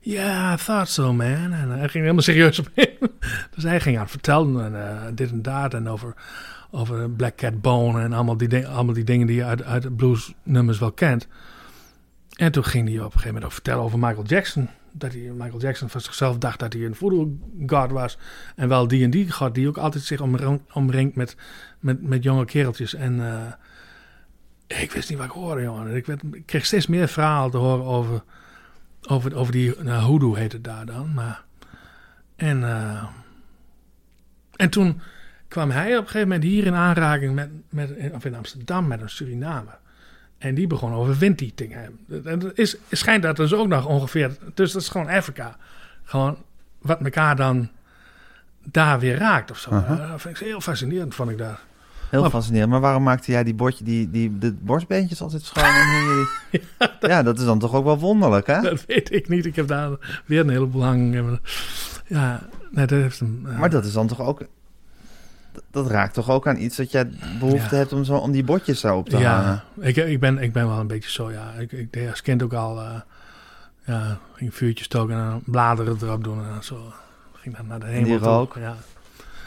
Ja, 0.00 0.52
I 0.52 0.56
thought 0.56 0.88
so, 0.88 1.12
man. 1.12 1.52
En 1.52 1.68
hij 1.70 1.88
ging 1.88 1.92
helemaal 1.92 2.22
serieus 2.22 2.58
op 2.66 2.70
in. 2.74 3.10
dus 3.54 3.62
hij 3.62 3.80
ging 3.80 3.96
aan 3.96 4.02
het 4.02 4.10
vertellen 4.10 4.64
en 4.64 4.88
eh, 4.90 5.06
dit 5.14 5.30
en 5.30 5.42
dat 5.42 5.74
en 5.74 5.88
over, 5.88 6.14
over 6.70 7.10
Black 7.10 7.36
Cat 7.36 7.60
Bone 7.60 8.00
en 8.02 8.12
allemaal 8.12 8.36
die, 8.36 8.66
allemaal 8.66 8.94
die 8.94 9.04
dingen 9.04 9.26
die 9.26 9.36
je 9.36 9.44
uit, 9.44 9.62
uit 9.62 9.96
bluesnummers 9.96 10.78
wel 10.78 10.92
kent. 10.92 11.26
En 12.36 12.52
toen 12.52 12.64
ging 12.64 12.88
hij 12.88 12.98
op 12.98 13.04
een 13.04 13.10
gegeven 13.10 13.26
moment 13.28 13.44
ook 13.44 13.52
vertellen 13.52 13.82
over 13.82 13.98
Michael 13.98 14.24
Jackson. 14.24 14.68
Dat 14.92 15.12
hij, 15.12 15.20
Michael 15.20 15.60
Jackson 15.60 15.88
van 15.88 16.00
zichzelf 16.00 16.38
dacht 16.38 16.58
dat 16.58 16.72
hij 16.72 16.84
een 16.84 16.94
voodoo 16.94 17.38
god 17.66 17.90
was. 17.90 18.18
En 18.56 18.68
wel 18.68 18.88
die 18.88 19.04
en 19.04 19.10
die 19.10 19.30
god 19.32 19.54
die 19.54 19.68
ook 19.68 19.78
altijd 19.78 20.04
zich 20.04 20.20
omring- 20.20 20.62
omringt 20.72 21.16
met, 21.16 21.36
met, 21.78 22.02
met 22.02 22.22
jonge 22.22 22.44
kereltjes. 22.44 22.94
En 22.94 23.20
eh, 24.66 24.80
ik 24.82 24.92
wist 24.92 25.08
niet 25.08 25.18
wat 25.18 25.26
ik 25.26 25.32
hoorde, 25.32 25.62
jongen. 25.62 25.96
Ik, 25.96 26.06
werd, 26.06 26.22
ik 26.32 26.46
kreeg 26.46 26.66
steeds 26.66 26.86
meer 26.86 27.08
verhalen 27.08 27.50
te 27.50 27.56
horen 27.56 27.84
over, 27.84 28.22
over, 29.06 29.36
over 29.36 29.52
die 29.52 29.74
nou, 29.82 30.02
hoodoo 30.02 30.34
heet 30.34 30.52
het 30.52 30.64
daar 30.64 30.86
dan. 30.86 31.14
Maar, 31.14 31.44
en, 32.36 32.64
eh, 32.64 33.04
en 34.56 34.70
toen 34.70 35.00
kwam 35.48 35.70
hij 35.70 35.92
op 35.92 36.02
een 36.02 36.06
gegeven 36.10 36.28
moment 36.28 36.42
hier 36.42 36.66
in 36.66 36.74
aanraking 36.74 37.34
met, 37.34 37.50
met 37.68 38.12
of 38.12 38.24
in 38.24 38.34
Amsterdam 38.34 38.86
met 38.86 39.00
een 39.00 39.10
Surinamer. 39.10 39.78
En 40.38 40.54
die 40.54 40.66
begon 40.66 40.92
over 40.92 41.18
windieting. 41.18 41.74
En 41.74 41.98
het 42.24 42.58
is, 42.58 42.76
het 42.88 42.98
schijnt 42.98 43.22
dat 43.22 43.36
dus 43.36 43.52
ook 43.52 43.68
nog 43.68 43.86
ongeveer. 43.86 44.36
Dus 44.54 44.72
dat 44.72 44.82
is 44.82 44.88
gewoon 44.88 45.08
Afrika. 45.08 45.56
Gewoon 46.04 46.38
wat 46.78 47.00
elkaar 47.00 47.36
dan 47.36 47.70
daar 48.62 49.00
weer 49.00 49.16
raakt 49.16 49.50
of 49.50 49.58
zo. 49.58 49.70
Dat 49.70 50.20
vind 50.20 50.40
ik 50.40 50.46
heel 50.46 50.60
fascinerend, 50.60 51.14
vond 51.14 51.30
ik 51.30 51.38
daar. 51.38 51.60
Heel 52.10 52.20
Maar- 52.20 52.30
fascinerend. 52.30 52.70
Maar 52.70 52.80
waarom 52.80 53.02
maakte 53.02 53.32
jij 53.32 53.44
die, 53.44 53.54
bordje, 53.54 53.84
die, 53.84 54.10
die 54.10 54.38
de 54.38 54.52
borstbeentjes 54.52 55.22
altijd 55.22 55.42
schoon? 55.42 55.64
En 55.64 55.70
je 55.70 56.26
die- 56.50 56.60
ja, 57.10 57.22
dat 57.22 57.38
is 57.38 57.44
dan 57.44 57.58
toch 57.58 57.74
ook 57.74 57.84
wel 57.84 57.98
wonderlijk, 57.98 58.46
hè? 58.46 58.60
Dat 58.60 58.84
weet 58.86 59.12
ik 59.12 59.28
niet. 59.28 59.46
Ik 59.46 59.56
heb 59.56 59.66
daar 59.68 59.90
weer 60.26 60.40
een 60.40 60.48
heleboel 60.50 60.84
hangen. 60.84 61.40
Ja, 62.06 62.40
nee, 62.70 62.86
dat 62.86 62.98
heeft 63.00 63.20
hem. 63.20 63.40
Maar 63.58 63.70
dat 63.70 63.84
is 63.84 63.92
dan 63.92 64.06
toch 64.06 64.20
ook... 64.20 64.42
dat 65.70 65.86
raakt 65.86 66.14
toch 66.14 66.30
ook 66.30 66.46
aan 66.46 66.56
iets 66.58 66.76
dat 66.76 66.90
jij 66.90 67.10
behoefte 67.38 67.74
Ja. 67.74 67.80
hebt 67.80 67.92
om, 67.92 68.04
zo, 68.04 68.16
om 68.16 68.30
die 68.32 68.44
botjes 68.44 68.80
daarop 68.80 69.08
te 69.08 69.18
ja, 69.18 69.40
hangen. 69.42 69.62
ik, 69.80 69.96
ik, 69.96 70.20
ben, 70.20 70.38
ik 70.38 70.52
ben 70.52 70.68
wel 70.68 70.78
een 70.80 70.86
beetje 70.86 71.10
zo, 71.10 71.30
ja. 71.30 71.52
Ik, 71.58 71.72
ik 71.72 71.92
deed 71.92 72.10
als 72.10 72.22
kind 72.22 72.42
ook 72.42 72.52
al, 72.52 72.80
eh, 72.80 73.00
ja, 73.84 74.18
ging 74.34 74.50
een 74.50 74.56
vuurtje 74.56 74.84
stoken 74.84 75.14
en 75.16 75.42
bladeren 75.44 75.96
erop 76.02 76.24
doen 76.24 76.38
en 76.44 76.64
zo. 76.64 76.92
Ging 77.34 77.56
dan 77.56 77.66
naar 77.66 77.80
de 77.80 77.86
hemel 77.86 78.08
die 78.08 78.18
toe. 78.20 78.48
Ja. 78.60 78.76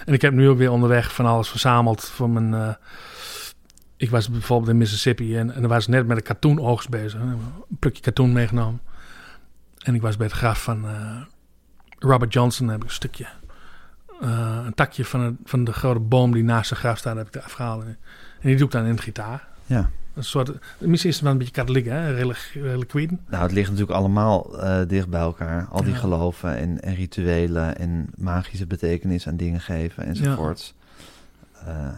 En 0.05 0.13
ik 0.13 0.21
heb 0.21 0.33
nu 0.33 0.49
ook 0.49 0.57
weer 0.57 0.71
onderweg 0.71 1.13
van 1.13 1.25
alles 1.25 1.49
verzameld 1.49 2.03
voor 2.03 2.29
mijn... 2.29 2.53
eh, 2.53 2.73
ik 3.97 4.09
was 4.09 4.29
bijvoorbeeld 4.29 4.69
in 4.69 4.77
Mississippi 4.77 5.37
en, 5.37 5.53
en 5.53 5.67
was 5.67 5.87
net 5.87 6.07
met 6.07 6.17
een 6.17 6.23
katoenoogst 6.23 6.89
bezig. 6.89 7.19
Een 7.19 7.39
plukje 7.79 8.01
katoen 8.01 8.31
meegenomen. 8.31 8.81
En 9.77 9.95
ik 9.95 10.01
was 10.01 10.17
bij 10.17 10.27
het 10.27 10.35
graf 10.35 10.63
van 10.63 10.87
eh, 10.87 11.21
Robert 11.99 12.33
Johnson. 12.33 12.67
heb 12.67 12.77
ik 12.77 12.83
een 12.83 12.93
stukje, 12.93 13.27
eh, 14.21 14.61
een 14.65 14.73
takje 14.73 15.05
van, 15.05 15.19
het, 15.19 15.35
van 15.43 15.63
de 15.63 15.73
grote 15.73 15.99
boom 15.99 16.31
die 16.31 16.43
naast 16.43 16.67
zijn 16.67 16.79
graf 16.79 16.97
staat, 16.97 17.15
heb 17.15 17.27
ik 17.27 17.35
er 17.35 17.41
afgehaald. 17.41 17.83
En 17.83 17.97
die 18.41 18.55
doe 18.55 18.65
ik 18.65 18.71
dan 18.71 18.85
in 18.85 18.95
de 18.95 19.01
gitaar. 19.01 19.47
Ja. 19.65 19.89
Een 20.13 20.23
soort, 20.23 20.51
misschien 20.79 21.09
is 21.09 21.15
het 21.15 21.23
wel 21.23 21.31
een 21.31 21.37
beetje 21.37 21.53
katholiek, 21.53 21.85
hè? 21.85 22.11
Reliquien. 22.53 23.19
Nou, 23.29 23.43
het 23.43 23.51
ligt 23.51 23.69
natuurlijk 23.69 23.97
allemaal 23.97 24.59
eh, 24.61 24.87
dicht 24.87 25.09
bij 25.09 25.19
elkaar. 25.21 25.67
Al 25.69 25.83
die 25.83 25.93
Ja. 25.93 25.97
geloven 25.99 26.57
en, 26.57 26.81
en 26.81 26.95
rituelen 26.95 27.77
en 27.77 28.09
magische 28.17 28.67
betekenis 28.67 29.27
aan 29.27 29.37
dingen 29.37 29.59
geven 29.61 30.03
enzovoorts. 30.05 30.73
Eh, 31.65 31.89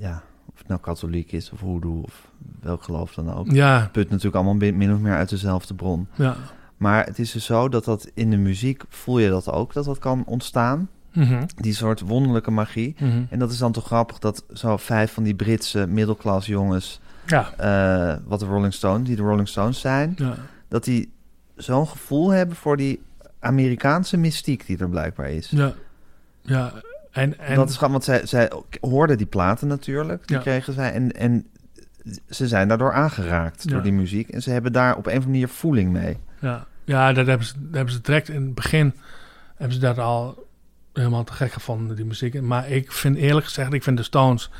ja, 0.00 0.22
of 0.52 0.58
het 0.58 0.68
nou 0.68 0.80
katholiek 0.80 1.32
is 1.32 1.50
of 1.50 1.60
hoedoe 1.60 2.02
of 2.04 2.30
welk 2.60 2.82
geloof 2.82 3.14
dan 3.14 3.34
ook. 3.34 3.50
Ja, 3.50 3.88
Put 3.92 4.08
natuurlijk 4.08 4.34
allemaal 4.36 4.54
min 4.72 4.92
of 4.92 4.98
meer 5.00 5.14
uit 5.14 5.28
dezelfde 5.28 5.74
bron. 5.74 6.08
ja. 6.14 6.36
Maar 6.76 7.04
het 7.06 7.18
is 7.18 7.32
dus 7.32 7.44
zo 7.44 7.68
dat 7.68 7.84
dat 7.84 8.10
in 8.14 8.30
de 8.30 8.36
muziek, 8.36 8.82
voel 8.88 9.18
je 9.18 9.28
dat 9.28 9.50
ook, 9.50 9.72
dat 9.72 9.84
dat 9.84 9.98
kan 9.98 10.22
ontstaan. 10.26 10.88
Mhm, 11.16 11.42
Die 11.56 11.74
soort 11.74 12.00
wonderlijke 12.00 12.50
magie. 12.50 12.94
mhm. 12.98 13.22
En 13.30 13.38
dat 13.38 13.50
is 13.52 13.58
dan 13.58 13.72
toch 13.72 13.84
grappig 13.84 14.18
dat 14.18 14.44
zo 14.52 14.76
vijf 14.76 15.12
van 15.12 15.22
die 15.22 15.34
Britse 15.34 15.86
middelklas 15.86 16.46
jongens, 16.46 17.00
Ja, 17.26 17.52
eh, 17.56 18.16
wat 18.26 18.40
de 18.40 18.46
Rolling 18.46 18.74
Stones, 18.74 19.06
die 19.06 19.16
de 19.16 19.22
Rolling 19.22 19.48
Stones 19.48 19.80
zijn, 19.80 20.14
ja. 20.16 20.34
dat 20.68 20.84
die 20.84 21.12
zo'n 21.56 21.88
gevoel 21.88 22.30
hebben 22.30 22.56
voor 22.56 22.76
die 22.76 23.02
Amerikaanse 23.40 24.16
mystiek 24.16 24.66
die 24.66 24.78
er 24.78 24.88
blijkbaar 24.88 25.30
is. 25.30 25.50
Ja, 25.50 25.72
ja. 26.42 26.72
En, 27.10 27.38
en 27.38 27.54
dat 27.54 27.68
is 27.70 27.76
grappig, 27.76 28.06
want 28.06 28.26
zij, 28.26 28.26
zij 28.26 28.52
hoorden 28.80 29.16
die 29.16 29.26
platen 29.26 29.68
natuurlijk, 29.68 30.26
die 30.26 30.36
Ja. 30.36 30.42
kregen 30.42 30.72
zij. 30.72 30.92
En, 30.92 31.12
en 31.12 31.46
ze 32.28 32.48
zijn 32.48 32.68
daardoor 32.68 32.92
aangeraakt 32.92 33.62
Ja. 33.62 33.70
door 33.72 33.82
die 33.82 33.92
muziek. 33.92 34.28
En 34.28 34.42
ze 34.42 34.50
hebben 34.50 34.72
daar 34.72 34.96
op 34.96 35.04
een 35.06 35.10
of 35.10 35.14
andere 35.14 35.30
manier 35.30 35.48
voeling 35.48 35.92
mee. 35.92 36.16
ja, 36.40 36.66
ja 36.84 37.12
dat 37.12 37.26
hebben, 37.26 37.46
ze, 37.46 37.52
dat 37.58 37.74
hebben 37.74 37.94
ze 37.94 38.00
direct 38.00 38.28
in 38.28 38.42
het 38.42 38.54
begin 38.54 38.94
hebben 39.56 39.74
ze 39.74 39.80
dat 39.80 39.98
al 39.98 40.45
helemaal 40.96 41.24
te 41.24 41.32
gek 41.32 41.52
gevonden, 41.52 41.96
die 41.96 42.04
muziek. 42.04 42.40
Maar 42.42 42.70
ik 42.70 42.92
vind 42.92 43.16
eerlijk 43.16 43.46
gezegd, 43.46 43.72
ik 43.72 43.82
vind 43.82 43.96
de 43.96 44.02
Stones, 44.02 44.50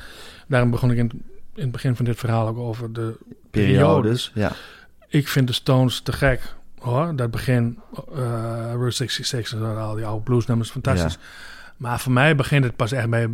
daarom 0.48 0.70
begon 0.70 0.90
ik 0.90 0.96
in, 0.98 1.10
in 1.54 1.62
het 1.62 1.72
begin 1.72 1.96
van 1.96 2.04
dit 2.04 2.18
verhaal 2.18 2.48
ook 2.48 2.58
over 2.58 2.92
de 2.92 3.18
Periodes. 3.50 4.30
Ja. 4.34 4.52
Ik 5.08 5.28
vind 5.28 5.46
de 5.46 5.52
Stones 5.52 6.00
te 6.00 6.12
gek, 6.12 6.54
hoor. 6.78 7.16
Dat 7.16 7.30
begin, 7.30 7.78
eh 8.14 8.70
Route 8.72 8.90
66 8.96 9.58
en 9.58 9.76
al 9.78 9.94
die 9.94 10.04
oude 10.04 10.22
bluesnummers, 10.24 10.70
fantastisch. 10.70 11.18
Maar 11.76 12.00
voor 12.00 12.12
mij 12.12 12.36
begint 12.36 12.64
het 12.64 12.76
pas 12.76 12.92
echt 12.92 13.10
bij 13.10 13.28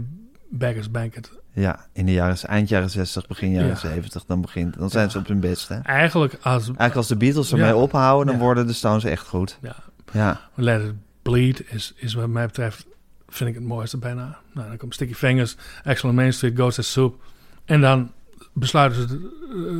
Beggars 0.48 0.90
Banquet. 0.90 1.30
ja, 1.52 1.86
in 1.92 2.06
de 2.06 2.12
jaren, 2.12 2.36
eind 2.42 2.68
jaren 2.68 2.90
60, 2.90 3.26
begin 3.26 3.50
jaren 3.50 3.68
Ja. 3.68 3.74
70, 3.76 4.24
dan, 4.24 4.40
begint, 4.40 4.78
dan 4.78 4.90
zijn 4.90 5.04
Ja. 5.04 5.10
ze 5.10 5.18
op 5.18 5.26
hun 5.26 5.40
best. 5.40 5.68
Hè? 5.68 5.78
Eigenlijk 5.80 6.32
als 6.42 6.62
Eigenlijk 6.64 6.94
als 6.96 7.08
de 7.08 7.16
Beatles 7.16 7.52
ermee 7.52 7.66
Ja. 7.66 7.74
ophouden, 7.76 8.26
dan 8.32 8.42
worden 8.42 8.66
de 8.66 8.72
Stones 8.72 9.04
echt 9.04 9.26
goed. 9.26 9.58
Ja. 9.62 9.76
Ja, 10.12 10.40
Let 10.54 10.82
It 10.82 10.92
Bleed 11.22 11.62
is, 11.72 11.92
is 11.96 12.14
wat 12.14 12.28
mij 12.28 12.46
betreft, 12.46 12.86
vind 13.34 13.50
ik 13.50 13.54
het 13.56 13.64
mooiste 13.64 13.98
bijna. 13.98 14.36
Nou, 14.54 14.68
dan 14.68 14.76
komt 14.76 14.94
Sticky 14.94 15.14
Fingers, 15.14 15.56
Excellent 15.84 16.16
Main 16.18 16.32
Street, 16.32 16.54
Ghost 16.54 16.84
Soup. 16.84 17.22
En 17.64 17.80
dan 17.80 18.10
besluiten 18.52 19.00
ze 19.08 19.14
het 19.14 19.20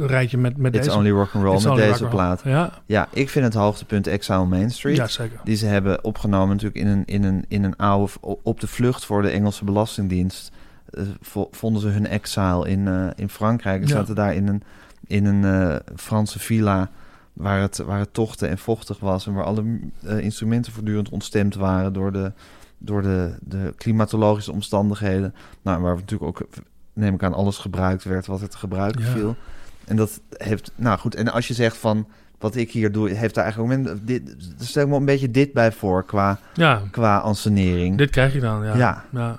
eh, 0.03 0.07
rijtje 0.07 0.39
met, 0.39 0.57
met 0.57 0.75
It's 0.75 0.85
deze. 0.87 0.97
Only 0.99 1.11
Rock 1.11 1.31
and 1.35 1.45
Roll 1.45 1.55
It's 1.55 1.65
met 1.65 1.77
deze 1.77 2.05
plaat. 2.07 2.43
Ja, 2.45 2.73
Ja, 2.87 3.09
ik 3.13 3.29
vind 3.31 3.45
het 3.45 3.55
hoogtepunt 3.55 4.07
Exile 4.07 4.39
on 4.39 4.49
Main 4.49 4.71
Street. 4.71 4.97
ja, 4.97 5.07
zeker. 5.07 5.41
Die 5.45 5.57
ze 5.57 5.67
hebben 5.67 6.05
opgenomen 6.05 6.49
natuurlijk 6.49 6.81
in 6.81 6.87
een, 6.87 7.05
in 7.05 7.25
een, 7.25 7.45
in 7.49 7.65
een 7.65 7.77
oude... 7.77 8.13
op 8.21 8.61
de 8.61 8.67
vlucht 8.67 9.05
voor 9.05 9.23
de 9.23 9.29
Engelse 9.31 9.65
Belastingdienst. 9.65 10.51
eh, 10.91 11.03
vo- 11.21 11.49
vonden 11.51 11.83
ze 11.83 11.89
hun 11.89 12.07
exile 12.07 12.69
in, 12.69 12.89
eh, 12.89 13.07
in 13.17 13.29
Frankrijk. 13.29 13.83
En 13.83 13.89
Ja. 13.89 13.95
zaten 13.95 14.15
daar 14.15 14.35
in 14.35 14.49
een, 14.49 14.63
in 15.07 15.25
een 15.25 15.81
Franse 15.97 16.39
villa... 16.39 16.91
Waar 17.33 17.61
het, 17.61 17.77
waar 17.79 17.99
het 17.99 18.15
tochten 18.15 18.49
en 18.49 18.59
vochtig 18.59 18.99
was... 18.99 19.27
en 19.27 19.33
waar 19.33 19.45
alle 19.45 19.65
instrumenten 20.21 20.73
voortdurend 20.73 21.09
ontstemd 21.09 21.55
waren... 21.55 21.93
door 21.93 22.13
de, 22.13 22.33
door 22.85 23.03
de, 23.03 23.35
de 23.41 23.73
klimatologische 23.77 24.53
omstandigheden. 24.53 25.35
Nou, 25.63 25.83
waar 25.83 25.95
natuurlijk 25.95 26.23
ook, 26.41 26.49
neem 26.93 27.15
ik 27.15 27.23
aan, 27.23 27.35
alles 27.35 27.59
gebruikt 27.59 28.05
werd... 28.05 28.27
wat 28.27 28.51
te 28.51 28.59
gebruiken 28.59 29.05
Ja. 29.05 29.11
viel. 29.11 29.37
En 29.85 29.97
dat 29.97 30.21
heeft... 30.37 30.73
Nou 30.75 30.99
goed, 30.99 31.15
en 31.15 31.33
als 31.33 31.49
je 31.49 31.55
zegt 31.55 31.77
van... 31.77 32.07
wat 32.39 32.55
ik 32.57 32.71
hier 32.71 32.93
doe, 32.93 33.11
heeft 33.11 33.35
daar 33.35 33.45
eigenlijk 33.45 33.89
ook... 33.89 34.07
Dit, 34.07 34.37
stel 34.59 34.83
ik 34.83 34.89
me 34.89 34.97
een 34.97 35.05
beetje 35.05 35.31
dit 35.31 35.53
bij 35.53 35.73
voor 35.73 36.05
qua, 36.05 36.39
Ja, 36.55 36.83
qua 36.91 37.19
ansenering. 37.19 37.99
dit 37.99 38.11
krijg 38.11 38.33
je 38.33 38.41
dan, 38.41 38.65
ja. 38.65 38.77
Ja. 38.77 39.05
ja. 39.11 39.37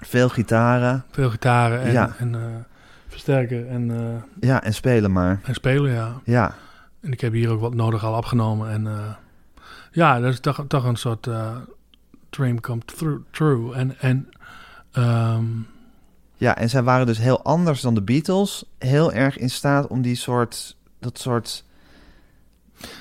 Veel 0.00 0.28
gitaren. 0.28 1.04
Veel 1.10 1.30
gitaren 1.30 1.80
en, 1.80 1.92
Ja. 1.92 2.14
en 2.18 2.34
eh, 2.34 2.40
versterken 3.08 3.68
en, 3.68 3.90
eh, 3.90 4.48
Ja, 4.48 4.62
en 4.62 4.74
spelen 4.74 5.12
maar. 5.12 5.40
en 5.44 5.54
spelen, 5.54 5.92
ja. 5.92 6.12
Ja, 6.24 6.54
En 7.00 7.12
ik 7.12 7.20
heb 7.20 7.32
hier 7.32 7.50
ook 7.50 7.60
wat 7.60 7.74
nodig 7.74 8.04
al 8.04 8.16
opgenomen. 8.16 8.70
En 8.70 8.86
eh, 8.86 8.92
ja, 9.90 10.20
dat 10.20 10.32
is 10.32 10.40
toch, 10.40 10.64
toch 10.68 10.84
een 10.84 10.96
soort 10.96 11.28
dream 12.36 12.60
come 12.60 12.80
through. 12.84 13.20
true. 13.30 13.74
En, 13.74 13.98
en 13.98 14.28
ehm, 14.92 15.44
ja, 16.34 16.56
en 16.56 16.70
zij 16.70 16.82
waren 16.82 17.06
dus 17.06 17.18
heel 17.18 17.42
anders 17.42 17.80
dan 17.80 17.94
de 17.94 18.02
Beatles. 18.02 18.64
Heel 18.78 19.12
erg 19.12 19.38
in 19.38 19.50
staat 19.50 19.86
om 19.86 20.02
die 20.02 20.16
soort... 20.16 20.76
Dat 20.98 21.18
soort... 21.18 21.64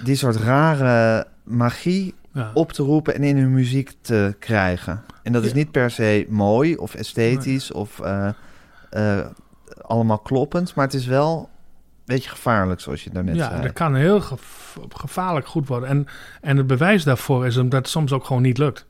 Die 0.04 0.16
soort 0.16 0.36
rare 0.36 1.28
magie 1.44 2.14
ja. 2.34 2.52
op 2.54 2.72
te 2.72 2.84
roepen 2.84 3.16
en 3.16 3.24
in 3.24 3.38
hun 3.38 3.54
muziek 3.54 3.92
te 4.02 4.36
krijgen. 4.40 5.04
En 5.24 5.34
dat 5.34 5.44
is 5.44 5.50
Ja. 5.50 5.56
niet 5.56 5.72
per 5.72 5.92
se 5.92 6.26
mooi 6.30 6.76
of 6.76 6.96
esthetisch 6.96 7.72
of 7.72 8.00
eh, 8.00 8.30
eh, 8.90 9.26
allemaal 9.82 10.20
kloppend, 10.20 10.76
maar 10.76 10.86
het 10.86 10.94
is 10.94 11.06
wel 11.06 11.40
een 11.40 12.16
beetje 12.16 12.30
gevaarlijk, 12.30 12.80
zoals 12.80 13.04
je 13.04 13.10
daarnet 13.10 13.36
ja, 13.36 13.50
zei. 13.50 13.62
dat 13.62 13.74
kan 13.74 13.96
heel 13.96 14.22
gevaarlijk 14.90 15.48
goed 15.48 15.68
worden. 15.68 15.90
En, 15.90 16.08
en 16.42 16.58
het 16.58 16.68
bewijs 16.68 17.04
daarvoor 17.04 17.46
is 17.46 17.58
omdat 17.58 17.80
het 17.80 17.90
soms 17.90 18.12
ook 18.12 18.26
gewoon 18.26 18.42
niet 18.42 18.58
lukt. 18.58 18.86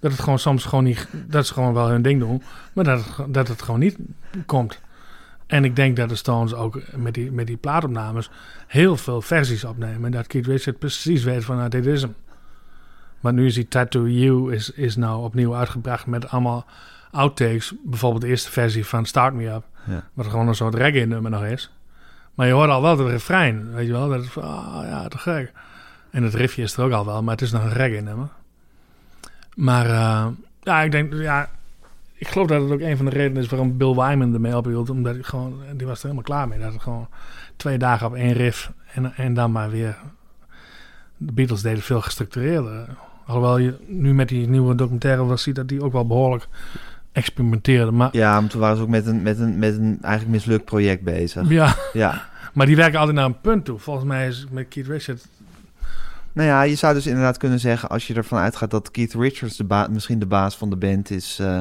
Dat 0.00 0.10
het 0.10 0.20
gewoon 0.20 0.38
soms 0.38 0.64
gewoon 0.64 0.84
niet... 0.84 1.08
Dat 1.26 1.46
ze 1.46 1.52
gewoon 1.52 1.74
wel 1.74 1.88
hun 1.88 2.02
ding 2.02 2.20
doen. 2.20 2.42
Maar 2.72 2.84
dat 2.84 3.04
het, 3.04 3.34
dat 3.34 3.48
het 3.48 3.62
gewoon 3.62 3.80
niet 3.80 3.96
komt. 4.46 4.80
En 5.46 5.64
ik 5.64 5.76
denk 5.76 5.96
dat 5.96 6.08
de 6.08 6.14
Stones 6.14 6.54
ook 6.54 6.80
met 6.96 7.14
die, 7.14 7.32
met 7.32 7.46
die 7.46 7.56
plaatopnames 7.56 8.30
heel 8.66 8.96
veel 8.96 9.20
versies 9.20 9.64
opnemen. 9.64 10.04
En 10.04 10.10
dat 10.10 10.26
Keith 10.26 10.46
Richards 10.46 10.78
precies 10.78 11.24
weet 11.24 11.44
van 11.44 11.56
nou, 11.56 11.68
dit 11.68 11.86
is 11.86 12.02
hem. 12.02 12.14
Maar 13.20 13.32
nu 13.32 13.46
is 13.46 13.54
die 13.54 13.68
Tattoo 13.68 14.06
You 14.06 14.54
is, 14.54 14.70
is 14.70 14.96
nou 14.96 15.24
opnieuw 15.24 15.54
uitgebracht 15.54 16.06
met 16.06 16.28
allemaal 16.28 16.66
outtakes. 17.10 17.74
Bijvoorbeeld 17.84 18.22
de 18.22 18.28
eerste 18.28 18.50
versie 18.50 18.86
van 18.86 19.06
Start 19.06 19.34
Me 19.34 19.46
Up. 19.46 19.64
Ja. 19.86 20.04
Wat 20.12 20.26
gewoon 20.26 20.48
een 20.48 20.54
soort 20.54 20.74
reggae 20.74 21.06
nummer 21.06 21.30
nog 21.30 21.44
is. 21.44 21.72
Maar 22.34 22.46
je 22.46 22.52
hoort 22.52 22.70
al 22.70 22.82
wel 22.82 22.98
het 22.98 23.08
refrein, 23.08 23.72
weet 23.72 23.86
je 23.86 23.92
wel. 23.92 24.08
Dat 24.08 24.22
is 24.22 24.28
van, 24.28 24.42
ah 24.42 24.84
ja, 24.88 25.08
te 25.08 25.18
gek. 25.18 25.52
En 26.10 26.22
het 26.22 26.34
riffje 26.34 26.62
is 26.62 26.76
er 26.76 26.84
ook 26.84 26.92
al 26.92 27.06
wel, 27.06 27.22
maar 27.22 27.34
het 27.34 27.42
is 27.42 27.52
nog 27.52 27.62
een 27.62 27.72
reggae 27.72 28.00
nummer. 28.00 28.28
Maar 29.58 29.86
eh, 29.86 30.26
ja, 30.62 30.82
ik 30.82 30.90
denk, 30.90 31.14
ja, 31.14 31.50
ik 32.14 32.28
geloof 32.28 32.46
dat 32.46 32.62
het 32.62 32.70
ook 32.70 32.80
een 32.80 32.96
van 32.96 33.04
de 33.04 33.10
redenen 33.10 33.42
is 33.42 33.48
waarom 33.48 33.76
Bill 33.76 33.94
Wyman 33.94 34.34
ermee 34.34 34.56
ophield. 34.56 34.90
Omdat 34.90 35.14
hij 35.14 35.22
gewoon, 35.22 35.54
die 35.76 35.86
was 35.86 35.96
er 35.96 36.02
helemaal 36.02 36.22
klaar 36.22 36.48
mee. 36.48 36.58
Dat 36.58 36.72
het 36.72 36.82
gewoon 36.82 37.08
twee 37.56 37.78
dagen 37.78 38.06
op 38.06 38.14
één 38.14 38.32
riff 38.32 38.72
en, 38.94 39.14
en 39.16 39.34
dan 39.34 39.52
maar 39.52 39.70
weer. 39.70 39.96
De 41.16 41.32
Beatles 41.32 41.62
deden 41.62 41.82
veel 41.82 42.00
gestructureerder. 42.00 42.86
Alhoewel 43.26 43.58
je 43.58 43.74
nu 43.86 44.14
met 44.14 44.28
die 44.28 44.48
nieuwe 44.48 44.74
documentaire 44.74 45.26
wel 45.26 45.36
ziet 45.36 45.54
dat 45.54 45.68
die 45.68 45.82
ook 45.82 45.92
wel 45.92 46.06
behoorlijk 46.06 46.48
experimenteerden. 47.12 47.96
Maar 47.96 48.08
Ja, 48.12 48.40
maar 48.40 48.50
toen 48.50 48.60
waren 48.60 48.76
ze 48.76 48.82
ook 48.82 48.88
met 48.88 49.06
een, 49.06 49.22
met 49.22 49.38
een, 49.38 49.58
met 49.58 49.76
een 49.76 49.98
eigenlijk 50.02 50.34
mislukt 50.34 50.64
project 50.64 51.02
bezig. 51.02 51.48
ja, 51.48 51.74
Ja. 51.92 52.28
maar 52.54 52.66
die 52.66 52.76
werken 52.76 52.98
altijd 52.98 53.16
naar 53.16 53.26
een 53.26 53.40
punt 53.40 53.64
toe. 53.64 53.78
Volgens 53.78 54.06
mij 54.06 54.26
is 54.28 54.46
met 54.50 54.68
Keith 54.68 54.86
Richards 54.86 55.24
Nou 56.32 56.48
ja, 56.48 56.62
je 56.62 56.74
zou 56.74 56.94
dus 56.94 57.06
inderdaad 57.06 57.36
kunnen 57.36 57.60
zeggen, 57.60 57.88
als 57.88 58.06
je 58.06 58.14
ervan 58.14 58.38
uitgaat 58.38 58.70
dat 58.70 58.90
Keith 58.90 59.14
Richards 59.14 59.56
de 59.56 59.64
ba- 59.64 59.88
misschien 59.90 60.18
de 60.18 60.26
baas 60.26 60.56
van 60.56 60.70
de 60.70 60.76
band 60.76 61.10
is 61.10 61.38
eh, 61.40 61.58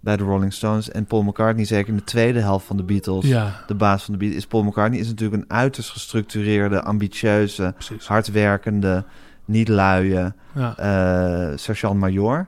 bij 0.00 0.16
de 0.16 0.22
Rolling 0.24 0.52
Stones 0.52 0.90
en 0.90 1.04
Paul 1.04 1.22
McCartney 1.22 1.64
zeker 1.64 1.88
in 1.88 1.96
de 1.96 2.04
tweede 2.04 2.40
helft 2.40 2.66
van 2.66 2.76
de 2.76 2.82
Beatles 2.82 3.24
Ja, 3.26 3.62
de 3.66 3.74
baas 3.74 4.04
van 4.04 4.12
de 4.12 4.18
Beatles 4.18 4.40
is. 4.42 4.46
Paul 4.48 4.62
McCartney 4.62 5.00
is 5.00 5.06
natuurlijk 5.08 5.42
een 5.42 5.50
uiterst 5.56 5.90
gestructureerde, 5.90 6.82
ambitieuze, 6.82 7.72
precies. 7.74 8.06
hardwerkende, 8.06 9.04
niet 9.44 9.68
luie 9.68 10.32
Ja. 10.54 10.76
eh 10.76 11.56
sergeant-major. 11.56 12.46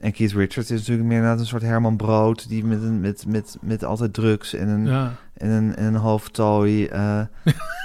En 0.00 0.12
Keith 0.12 0.32
Richards 0.32 0.70
is 0.70 0.78
natuurlijk 0.78 1.06
meer 1.08 1.16
inderdaad 1.16 1.40
een 1.40 1.46
soort 1.46 1.62
Herman 1.62 1.96
Brood... 1.96 2.48
die 2.48 2.64
met, 2.64 2.82
een, 2.82 3.00
met, 3.00 3.24
met, 3.28 3.56
met 3.60 3.84
altijd 3.84 4.14
drugs 4.14 4.54
en 4.54 4.68
een, 4.68 4.86
Ja. 4.86 5.12
en 5.36 5.50
een, 5.50 5.76
en 5.76 5.84
een 5.84 5.94
hoofdtooi... 6.00 6.86
eh, 6.86 7.20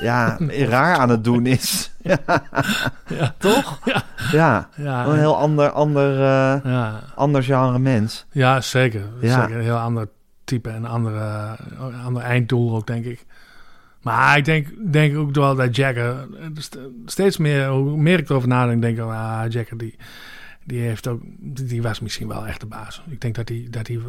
ja, 0.02 0.38
raar 0.76 0.96
aan 0.98 1.10
het 1.10 1.24
doen 1.24 1.46
is. 1.46 1.92
ja, 2.02 3.34
toch? 3.38 3.80
Ja. 3.86 4.04
Ja, 4.32 4.70
Ja, 4.76 5.06
een 5.06 5.18
heel 5.18 5.38
ander, 5.38 5.70
ander, 5.70 6.22
eh, 6.22 7.44
genre 7.44 7.80
mens. 7.80 8.26
ja, 8.32 8.62
zeker. 8.62 9.04
Ja. 9.22 9.42
Zeker 9.42 9.56
een 9.58 9.64
heel 9.64 9.78
ander 9.78 10.08
type 10.44 10.70
en 10.70 10.76
een 10.76 10.86
andere, 10.90 11.56
een 11.80 12.02
ander 12.06 12.24
einddoel 12.24 12.76
ook, 12.76 12.88
denk 12.88 13.06
ik. 13.06 13.26
Maar 14.02 14.38
ik 14.38 14.46
denk, 14.46 14.68
denk 14.92 15.18
ook 15.18 15.36
wel 15.36 15.56
dat 15.56 15.76
Jagger 15.76 16.10
eh, 16.40 16.46
st- 16.56 16.78
steeds 17.06 17.38
meer, 17.38 17.68
hoe 17.70 17.98
meer 17.98 18.20
ik 18.20 18.30
erover 18.30 18.48
nadenk, 18.48 18.82
denk 18.82 18.98
ik, 18.98 19.04
ah, 19.04 19.42
Jagger 19.50 19.78
die, 19.78 19.96
die 20.64 20.80
heeft 20.82 21.08
ook, 21.08 21.22
die 21.40 21.66
die 21.66 21.82
was 21.82 22.00
misschien 22.00 22.28
wel 22.28 22.48
echt 22.48 22.60
de 22.60 22.66
baas. 22.66 23.02
Ik 23.10 23.22
denk 23.22 23.36
dat 23.36 23.50
hij, 23.50 23.68
dat 23.70 23.88
hij, 23.88 24.00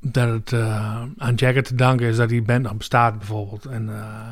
dat 0.00 0.28
het 0.28 0.52
eh, 0.52 1.02
aan 1.16 1.34
Jagger 1.34 1.62
te 1.62 1.74
danken 1.74 2.06
is 2.06 2.16
dat 2.16 2.28
die 2.28 2.42
band 2.42 2.62
nog 2.62 2.76
bestaat 2.76 3.18
bijvoorbeeld. 3.18 3.66
En, 3.66 3.88
eh, 3.88 4.28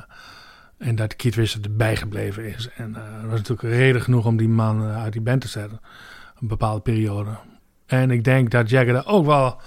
en 0.78 0.94
dat 0.96 1.16
Keith 1.16 1.34
Richards 1.34 1.66
erbij 1.66 1.96
gebleven 1.96 2.54
is. 2.54 2.68
En 2.76 2.94
eh, 2.96 3.02
dat 3.20 3.30
was 3.30 3.38
natuurlijk 3.48 3.74
reden 3.74 4.02
genoeg 4.02 4.26
om 4.26 4.36
die 4.36 4.48
man 4.48 4.82
eh, 4.82 5.02
uit 5.02 5.12
die 5.12 5.22
band 5.22 5.40
te 5.40 5.48
zetten. 5.48 5.80
Een 6.40 6.48
bepaalde 6.48 6.80
periode. 6.80 7.30
En 7.86 8.10
ik 8.10 8.24
denk 8.24 8.50
dat 8.50 8.70
Jagger 8.70 8.92
dat 8.92 9.06
ook 9.06 9.26
wel 9.26 9.60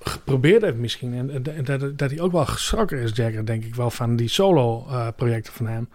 geprobeerd 0.00 0.62
heeft 0.62 0.76
misschien. 0.76 1.14
En, 1.14 1.30
en- 1.30 1.56
en 1.56 1.64
dat, 1.64 1.98
dat 1.98 2.10
hij 2.10 2.20
ook 2.20 2.32
wel 2.32 2.46
geschrokken 2.46 2.98
is, 3.00 3.10
Jagger, 3.14 3.46
denk 3.46 3.64
ik 3.64 3.74
wel, 3.74 3.90
van 3.90 4.16
die 4.16 4.28
solo-projecten 4.28 5.52
van 5.52 5.66
hem. 5.66 5.88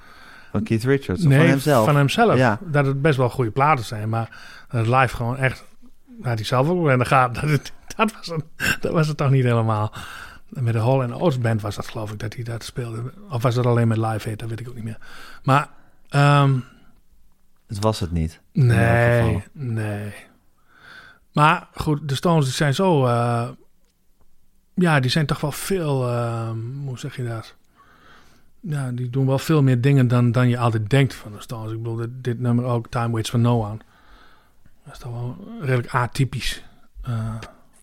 Van 0.54 0.64
Keith 0.64 0.84
Richards, 0.84 1.22
of 1.22 1.28
nee, 1.28 1.38
van 1.40 1.48
hemzelf. 1.48 1.86
van 1.86 1.96
hemzelf. 1.96 2.36
Ja. 2.38 2.60
Dat 2.62 2.86
het 2.86 3.02
best 3.02 3.18
wel 3.18 3.30
goede 3.30 3.52
platen 3.52 3.86
zijn, 3.86 4.10
maar 4.10 4.30
het 4.68 4.88
live 4.88 5.16
gewoon 5.16 5.38
echt... 5.38 5.64
Dat 6.06 6.34
hij 6.36 6.44
zelf 6.44 6.68
ook 6.70 6.98
de 6.98 7.06
gaten. 7.06 7.42
Dat, 7.42 7.52
het- 7.52 7.74
dat, 7.98 8.14
was 8.14 8.26
het, 8.28 8.44
dat 8.82 8.92
was 8.92 9.08
het 9.08 9.18
toch 9.18 9.30
niet 9.30 9.44
helemaal. 9.44 9.94
Met 10.50 10.74
de 10.74 10.80
Hall 10.80 11.02
and 11.02 11.12
Oates 11.14 11.40
band 11.40 11.62
was 11.62 11.76
dat 11.76 11.88
geloof 11.88 12.12
ik 12.12 12.20
dat 12.20 12.34
hij 12.34 12.44
dat 12.44 12.64
speelde. 12.64 13.14
Of 13.30 13.42
was 13.42 13.56
dat 13.56 13.66
alleen 13.66 13.88
met 13.88 13.98
live 13.98 14.30
hit, 14.30 14.40
dat 14.40 14.50
weet 14.50 14.60
ik 14.60 14.68
ook 14.70 14.76
niet 14.76 14.84
meer. 14.84 14.98
Maar 15.44 15.70
ehm, 16.10 16.56
Het 17.68 17.80
was 17.80 18.00
het 18.00 18.12
niet. 18.12 18.40
Nee, 18.52 19.44
nee. 19.52 20.14
Maar 21.34 21.68
goed, 21.74 22.10
de 22.10 22.16
Stones 22.16 22.46
die 22.46 22.54
zijn 22.54 22.74
zo... 22.74 23.06
eh, 23.06 23.48
ja, 24.74 25.00
die 25.00 25.12
zijn 25.12 25.26
toch 25.26 25.42
wel 25.42 25.52
veel... 25.52 26.08
eh, 26.10 26.50
hoe 26.86 27.00
zeg 27.00 27.16
je 27.16 27.24
dat? 27.28 27.56
Ja, 28.68 28.92
die 28.92 29.10
doen 29.10 29.26
wel 29.26 29.40
veel 29.40 29.64
meer 29.64 29.82
dingen 29.82 30.08
dan, 30.08 30.32
dan 30.32 30.50
je 30.50 30.58
altijd 30.58 30.90
denkt 30.90 31.14
van 31.14 31.32
de 31.32 31.42
Stones. 31.42 31.72
Ik 31.72 31.78
bedoel, 31.78 31.96
dit, 31.96 32.10
dit 32.12 32.40
nummer 32.40 32.66
ook, 32.66 32.88
Time 32.88 33.12
Waits 33.12 33.30
for 33.30 33.40
No 33.40 33.66
One. 33.66 33.78
Dat 34.84 34.94
is 34.94 35.00
toch 35.00 35.12
wel 35.12 35.38
redelijk 35.62 35.94
atypisch. 35.94 36.64
eh, 37.02 37.36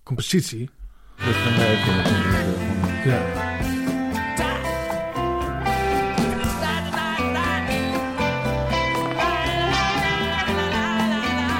compositie. 0.02 0.70
Dat. 1.16 1.34
Ja. 3.04 3.18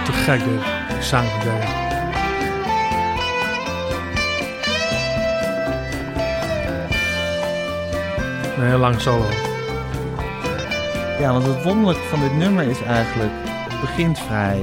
Te 0.05 0.13
gek. 0.13 0.41
Die 0.45 1.03
zang 1.03 1.29
van 1.29 1.90
Een 8.61 8.67
heel 8.67 8.79
lang 8.79 9.01
solo. 9.01 9.25
Ja, 11.19 11.33
want 11.33 11.47
het 11.47 11.63
wonderlijke 11.63 12.03
van 12.03 12.21
dit 12.21 12.37
nummer 12.37 12.65
is 12.65 12.83
eigenlijk... 12.83 13.31
Het 13.45 13.81
begint 13.81 14.19
vrij 14.19 14.63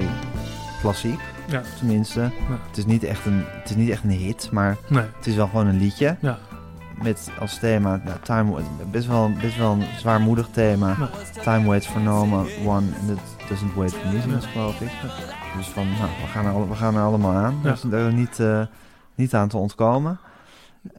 klassiek, 0.82 1.20
Ja, 1.48 1.62
tenminste. 1.78 2.20
Het, 2.68 2.78
is 2.78 2.86
niet 2.86 3.04
echt 3.04 3.26
een, 3.26 3.44
het 3.48 3.70
is 3.70 3.76
niet 3.76 3.90
echt 3.90 4.04
een 4.04 4.10
hit, 4.10 4.52
maar 4.52 4.78
nee. 4.88 5.04
het 5.18 5.28
is 5.28 5.36
wel 5.36 5.48
gewoon 5.48 5.68
een 5.68 5.78
liedje. 5.78 6.18
Ja. 6.22 6.38
Met 7.02 7.32
als 7.40 7.60
thema, 7.60 8.02
nou, 8.06 8.20
time, 8.22 8.62
best, 8.92 9.08
wel, 9.08 9.32
best 9.42 9.58
wel 9.58 9.72
een 9.72 9.86
zwaarmoedig 9.98 10.48
thema. 10.52 10.96
Ja. 11.00 11.10
Time 11.42 11.68
waits 11.68 11.88
for 11.88 12.02
no 12.02 12.22
one 12.66 12.88
and 13.02 13.10
it 13.10 13.50
doesn't 13.50 13.74
wait 13.76 13.94
for 13.94 14.08
me, 14.12 14.42
geloof 14.42 14.82
ik. 14.82 14.92
Dus 15.58 15.68
van, 15.68 15.88
nou, 15.90 16.10
we 16.22 16.28
gaan 16.28 16.46
er, 16.46 16.52
alle- 16.52 16.68
we 16.68 16.76
gaan 16.76 16.96
er 16.96 17.02
allemaal 17.02 17.34
aan. 17.34 17.60
Dus 17.64 17.84
er 17.84 18.14
niet, 18.14 18.40
eh, 18.40 18.62
niet 19.16 19.34
aan 19.36 19.48
te 19.48 19.58
ontkomen. 19.58 20.20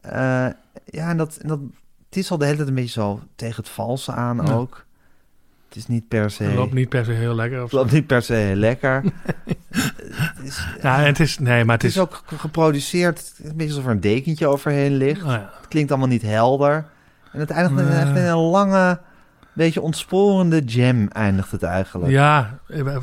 Eh, 0.01 0.47
ja, 0.85 1.09
en 1.09 1.17
dat, 1.17 1.35
en 1.35 1.47
dat, 1.47 1.59
het 2.09 2.17
is 2.17 2.31
al 2.31 2.37
de 2.37 2.45
hele 2.45 2.57
tijd 2.57 2.67
een 2.67 2.75
beetje 2.75 3.01
zo 3.01 3.19
tegen 3.35 3.55
het 3.63 3.69
valse 3.71 4.11
aan 4.11 4.41
Ja. 4.45 4.53
ook. 4.53 4.85
Het 5.67 5.77
is 5.77 5.87
niet 5.87 6.07
per 6.07 6.31
se... 6.31 6.43
Het 6.43 6.55
loopt 6.55 6.73
niet 6.73 6.89
per 6.89 7.05
se 7.05 7.11
heel 7.11 7.35
lekker. 7.35 7.63
Of 7.63 7.71
loopt 7.71 7.91
niet 7.91 8.07
per 8.07 8.21
se 8.21 8.33
heel 8.33 8.55
lekker. 8.55 9.03
het, 9.69 10.43
is, 10.43 10.67
Ja, 10.81 10.97
en 11.01 11.05
het 11.05 11.19
is... 11.19 11.39
Nee, 11.39 11.63
maar 11.65 11.73
het 11.75 11.81
het 11.81 11.91
is 11.91 11.97
is... 11.97 12.01
ook 12.03 12.23
ge- 12.25 12.37
geproduceerd, 12.37 13.33
een 13.43 13.55
beetje 13.55 13.73
alsof 13.73 13.85
er 13.85 13.91
een 13.91 13.99
dekentje 13.99 14.47
overheen 14.47 14.95
ligt. 14.95 15.23
Oh 15.23 15.27
ja. 15.31 15.49
Het 15.59 15.67
klinkt 15.67 15.89
allemaal 15.91 16.09
niet 16.09 16.21
helder. 16.21 16.85
En 17.31 17.39
het 17.39 17.49
eindigt 17.49 17.89
in 17.89 18.15
een 18.23 18.35
lange, 18.37 18.99
beetje 19.59 19.81
ontsporende 19.81 20.63
jam 20.63 21.07
eindigt 21.07 21.51
het 21.51 21.63
eigenlijk. 21.63 22.11
Ja, 22.11 22.59
eh, 22.67 22.97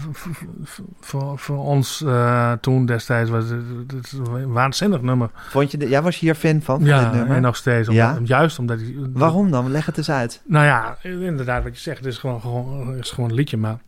voor, 1.00 1.38
voor 1.38 1.64
ons 1.64 2.02
eh, 2.02 2.52
toen 2.52 2.86
destijds 2.86 3.30
was 3.30 3.48
het, 3.48 4.12
een 4.12 4.52
waanzinnig 4.52 5.02
nummer. 5.02 5.30
Vond 5.48 5.70
je 5.70 5.78
de, 5.78 5.88
jij 5.88 6.02
was 6.02 6.18
hier 6.18 6.34
fan 6.34 6.62
van, 6.62 6.78
van 6.78 6.88
ja, 6.88 7.02
dit 7.02 7.12
nummer? 7.12 7.36
en 7.36 7.42
nog 7.42 7.56
steeds. 7.56 7.88
Om, 7.88 7.94
Ja? 7.94 8.18
Juist 8.24 8.58
omdat 8.58 8.80
hij... 8.80 8.94
Waarom 9.12 9.50
dan? 9.50 9.70
Leg 9.70 9.86
het 9.86 9.98
eens 9.98 10.10
uit. 10.10 10.42
Nou 10.46 10.64
ja, 10.64 10.98
inderdaad, 11.02 11.62
wat 11.62 11.74
je 11.74 11.80
zegt, 11.80 11.98
het 11.98 12.06
is 12.06 12.18
gewoon, 12.18 12.40
gewoon, 12.40 12.96
is 12.96 13.10
gewoon 13.10 13.30
een 13.30 13.36
liedje. 13.36 13.56
Maar 13.56 13.78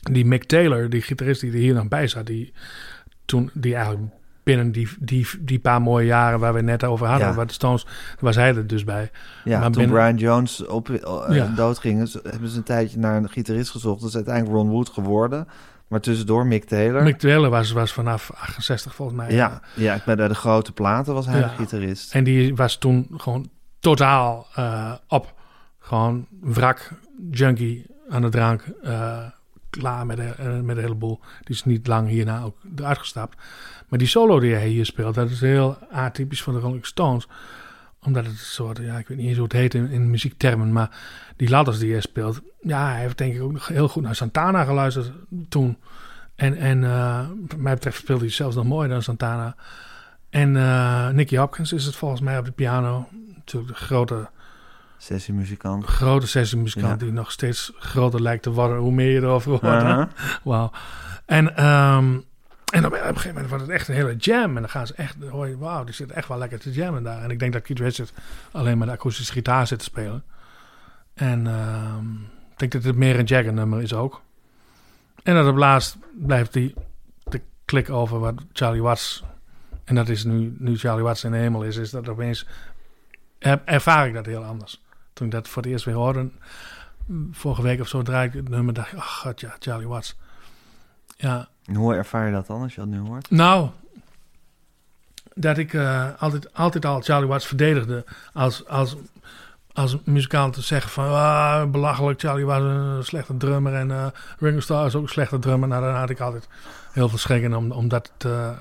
die 0.00 0.26
Mick 0.26 0.44
Taylor, 0.44 0.88
die 0.90 1.02
gitarist 1.02 1.40
die 1.40 1.52
er 1.52 1.58
hier 1.58 1.74
nog 1.74 1.88
bij 1.88 2.08
zat, 2.08 2.26
die 2.26 2.52
toen, 3.24 3.50
die 3.52 3.74
eigenlijk 3.74 4.12
binnen 4.42 4.72
die, 4.72 4.88
die, 5.00 5.26
die 5.40 5.58
paar 5.58 5.82
mooie 5.82 6.06
jaren 6.06 6.38
waar 6.40 6.54
we 6.54 6.60
net 6.60 6.84
over 6.84 7.06
hadden, 7.06 7.28
Ja. 7.28 7.34
waar 7.34 7.46
de 7.46 7.52
Stones, 7.52 7.86
was 8.20 8.36
hij 8.36 8.54
er 8.56 8.66
dus 8.66 8.84
bij. 8.84 9.10
Ja, 9.44 9.58
Maar 9.58 9.70
toen 9.70 9.82
binnen- 9.82 9.96
Brian 10.00 10.16
Jones 10.16 10.66
op, 10.66 10.90
eh, 10.90 11.34
Ja. 11.36 11.46
doodging, 11.56 12.08
ze- 12.08 12.20
hebben 12.30 12.48
ze 12.48 12.56
een 12.56 12.62
tijdje 12.62 12.98
naar 12.98 13.16
een 13.16 13.28
gitarist 13.30 13.70
gezocht. 13.70 14.00
Dat 14.00 14.08
is 14.08 14.14
uiteindelijk 14.14 14.54
Ron 14.56 14.68
Wood 14.70 14.88
geworden. 14.88 15.48
Maar 15.88 16.00
tussendoor 16.00 16.46
Mick 16.46 16.64
Taylor. 16.64 17.02
Mick 17.02 17.18
Taylor 17.18 17.50
was, 17.50 17.72
was 17.72 17.92
vanaf 17.92 18.30
68 18.34 18.94
volgens 18.94 19.18
mij. 19.18 19.32
ja, 19.32 19.60
ja, 19.74 20.00
bij 20.06 20.14
de, 20.16 20.28
de 20.28 20.34
grote 20.34 20.72
platen 20.72 21.14
was 21.14 21.26
hij 21.26 21.40
Ja. 21.40 21.46
de 21.48 21.54
gitarist. 21.54 22.14
En 22.14 22.24
die 22.24 22.56
was 22.56 22.76
toen 22.76 23.08
gewoon 23.16 23.50
totaal 23.78 24.46
eh, 24.54 24.92
op. 25.08 25.34
Gewoon 25.78 26.26
wrak, 26.40 26.90
junkie 27.30 27.86
aan 28.08 28.22
de 28.22 28.28
drank. 28.28 28.64
eh, 28.82 29.18
klaar 29.80 30.06
met 30.06 30.16
de, 30.16 30.22
eh, 30.22 30.60
met 30.60 30.76
de 30.76 30.82
hele 30.82 30.94
boel. 30.94 31.20
Die 31.40 31.54
is 31.54 31.64
niet 31.64 31.86
lang 31.86 32.08
hierna 32.08 32.42
ook 32.42 32.56
eruit 32.76 32.98
gestapt. 32.98 33.36
Maar 33.88 33.98
die 33.98 34.08
solo 34.08 34.40
die 34.40 34.54
hij 34.54 34.68
hier 34.68 34.86
speelt, 34.86 35.14
dat 35.14 35.30
is 35.30 35.40
heel 35.40 35.78
atypisch 35.90 36.42
voor 36.42 36.52
de 36.52 36.58
Rolling 36.58 36.86
Stones. 36.86 37.28
Omdat 38.02 38.24
het 38.24 38.32
een 38.32 38.38
soort, 38.38 38.78
ja, 38.78 38.98
ik 38.98 39.08
weet 39.08 39.18
niet 39.18 39.34
hoe 39.34 39.44
het 39.44 39.52
heet 39.52 39.74
in, 39.74 39.90
in 39.90 40.10
muziektermen, 40.10 40.72
maar 40.72 40.90
die 41.36 41.48
ladders 41.48 41.78
die 41.78 41.92
hij 41.92 42.00
speelt. 42.00 42.40
Ja, 42.60 42.90
hij 42.90 43.00
heeft 43.00 43.18
denk 43.18 43.34
ik 43.34 43.42
ook 43.42 43.52
nog 43.52 43.68
heel 43.68 43.88
goed 43.88 44.02
naar 44.02 44.14
Santana 44.14 44.64
geluisterd 44.64 45.12
toen. 45.48 45.76
En, 46.34 46.56
en 46.56 46.84
eh, 46.84 47.26
wat 47.48 47.58
mij 47.58 47.74
betreft 47.74 47.98
speelde 47.98 48.24
hij 48.24 48.32
zelfs 48.32 48.56
nog 48.56 48.64
mooier 48.64 48.88
dan 48.88 49.02
Santana. 49.02 49.56
En 50.30 50.56
eh, 50.56 51.08
Nicky 51.08 51.36
Hopkins 51.36 51.72
is 51.72 51.84
het 51.84 51.96
volgens 51.96 52.20
mij 52.20 52.38
op 52.38 52.44
de 52.44 52.50
piano. 52.50 53.08
Natuurlijk 53.34 53.78
de 53.78 53.84
grote, 53.84 54.30
Sessiemuzikant. 55.02 55.84
grote 55.84 56.26
sessiemuzikant 56.26 57.00
Ja. 57.00 57.06
die 57.06 57.12
nog 57.12 57.30
steeds 57.32 57.72
groter 57.78 58.22
lijkt 58.22 58.42
te 58.42 58.50
worden 58.50 58.76
hoe 58.76 58.92
meer 58.92 59.10
je 59.10 59.20
erover 59.20 59.50
hoort. 59.50 59.62
hè? 59.62 59.78
Uh-huh. 59.78 60.06
Wauw. 60.42 60.70
En, 61.26 61.56
ehm, 61.56 62.18
en 62.72 62.86
op, 62.86 62.92
een 62.92 62.98
gegeven 62.98 63.28
moment 63.28 63.48
wordt 63.48 63.64
het 63.64 63.72
echt 63.72 63.88
een 63.88 63.94
hele 63.94 64.16
jam. 64.16 64.56
En 64.56 64.62
dan 64.62 64.68
gaan 64.70 64.86
ze 64.86 64.94
echt, 64.94 65.20
dan 65.20 65.28
hoor 65.28 65.48
je, 65.48 65.58
wauw, 65.58 65.84
die 65.84 65.94
zit 65.94 66.10
echt 66.12 66.28
wel 66.28 66.38
lekker 66.38 66.58
te 66.58 66.70
jammen 66.72 67.02
daar. 67.02 67.22
En 67.22 67.30
ik 67.30 67.38
denk 67.38 67.52
dat 67.52 67.62
Keith 67.62 67.78
Richards 67.80 68.12
alleen 68.52 68.78
maar 68.78 68.86
de 68.86 68.92
akoestische 68.92 69.32
gitaar 69.32 69.66
zit 69.66 69.78
te 69.78 69.84
spelen. 69.84 70.24
En 71.14 71.46
ehm, 71.46 72.12
ik 72.50 72.58
denk 72.58 72.72
dat 72.72 72.84
het 72.84 72.96
meer 72.96 73.18
een 73.18 73.24
Jagger 73.24 73.52
nummer 73.52 73.82
is 73.82 73.94
ook. 73.94 74.20
En 75.22 75.34
dat 75.34 75.46
op 75.46 75.56
laatst 75.56 75.96
blijft 76.12 76.52
die 76.52 76.74
de 77.24 77.40
klik 77.64 77.90
over 77.90 78.18
wat 78.18 78.34
Charlie 78.52 78.82
Watts... 78.82 79.24
En 79.84 79.94
dat 79.94 80.08
is 80.08 80.24
nu, 80.24 80.56
nu 80.58 80.76
Charlie 80.78 81.04
Watts 81.04 81.24
in 81.24 81.30
de 81.30 81.36
hemel 81.36 81.62
is, 81.62 81.76
is 81.76 81.90
dat 81.90 82.08
opeens... 82.08 82.46
er- 83.38 83.62
ervaar 83.64 84.06
ik 84.06 84.14
dat 84.14 84.26
heel 84.26 84.44
anders. 84.44 84.81
Toen 85.12 85.26
ik 85.26 85.32
dat 85.32 85.48
voor 85.48 85.62
het 85.62 85.70
eerst 85.70 85.84
weer 85.84 85.94
hoorde, 85.94 86.30
vorige 87.30 87.62
week 87.62 87.80
of 87.80 87.88
zo 87.88 88.02
draai 88.02 88.28
ik 88.28 88.34
het 88.34 88.48
nummer, 88.48 88.74
dacht 88.74 88.92
ik, 88.92 88.98
ach 88.98 89.18
god 89.18 89.40
ja, 89.40 89.56
Charlie 89.58 89.88
Watts. 89.88 90.16
Ja, 91.16 91.48
En 91.64 91.74
hoe 91.74 91.94
ervaar 91.94 92.26
je 92.26 92.32
dat 92.32 92.46
dan 92.46 92.62
als 92.62 92.74
je 92.74 92.80
dat 92.80 92.90
nu 92.90 92.98
hoort? 92.98 93.30
nou, 93.30 93.68
dat 95.34 95.58
ik 95.58 95.74
eh, 95.74 96.08
altijd, 96.18 96.54
altijd 96.54 96.84
al 96.84 97.00
Charlie 97.00 97.28
Watts 97.28 97.46
verdedigde 97.46 98.04
als, 98.32 98.68
als, 98.68 98.96
als 99.72 99.96
muzikant 100.04 100.52
te 100.54 100.62
zeggen 100.62 100.90
van 100.90 101.04
ah, 101.04 101.70
belachelijk, 101.70 102.20
Charlie 102.20 102.44
Watts 102.44 102.64
een 102.64 103.04
slechte 103.04 103.36
drummer 103.36 103.74
en 103.74 103.90
eh 103.90 104.06
Ringo 104.38 104.60
Starr 104.60 104.86
is 104.86 104.94
ook 104.94 105.02
een 105.02 105.08
slechte 105.08 105.38
drummer. 105.38 105.68
Nou, 105.68 105.82
dan 105.84 105.94
had 105.94 106.10
ik 106.10 106.20
altijd 106.20 106.48
heel 106.92 107.08
veel 107.08 107.18
schrik 107.18 107.42
in 107.42 107.56
om, 107.56 107.70
om 107.72 107.88
dat, 107.88 108.12
te, 108.16 108.52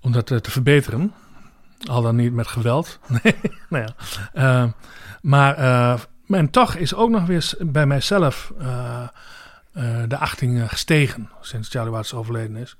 om 0.00 0.12
dat 0.12 0.26
te 0.26 0.50
verbeteren. 0.50 1.12
Al 1.90 2.02
dan 2.02 2.16
niet 2.16 2.32
met 2.32 2.46
geweld. 2.46 2.98
nee, 3.22 3.36
nou 3.68 3.84
ja. 3.84 3.94
Eh, 4.32 4.70
maar, 5.26 5.56
eh, 5.56 6.00
en 6.28 6.50
toch 6.50 6.74
is 6.74 6.94
ook 6.94 7.10
nog 7.10 7.26
weer 7.26 7.52
bij 7.60 7.86
mijzelf 7.86 8.52
eh, 8.58 9.02
eh, 9.72 10.02
de 10.08 10.16
achting 10.16 10.60
eh, 10.60 10.68
gestegen 10.68 11.30
sinds 11.40 11.68
Charlie 11.68 11.92
Watts 11.92 12.14
overleden 12.14 12.56
is. 12.56 12.76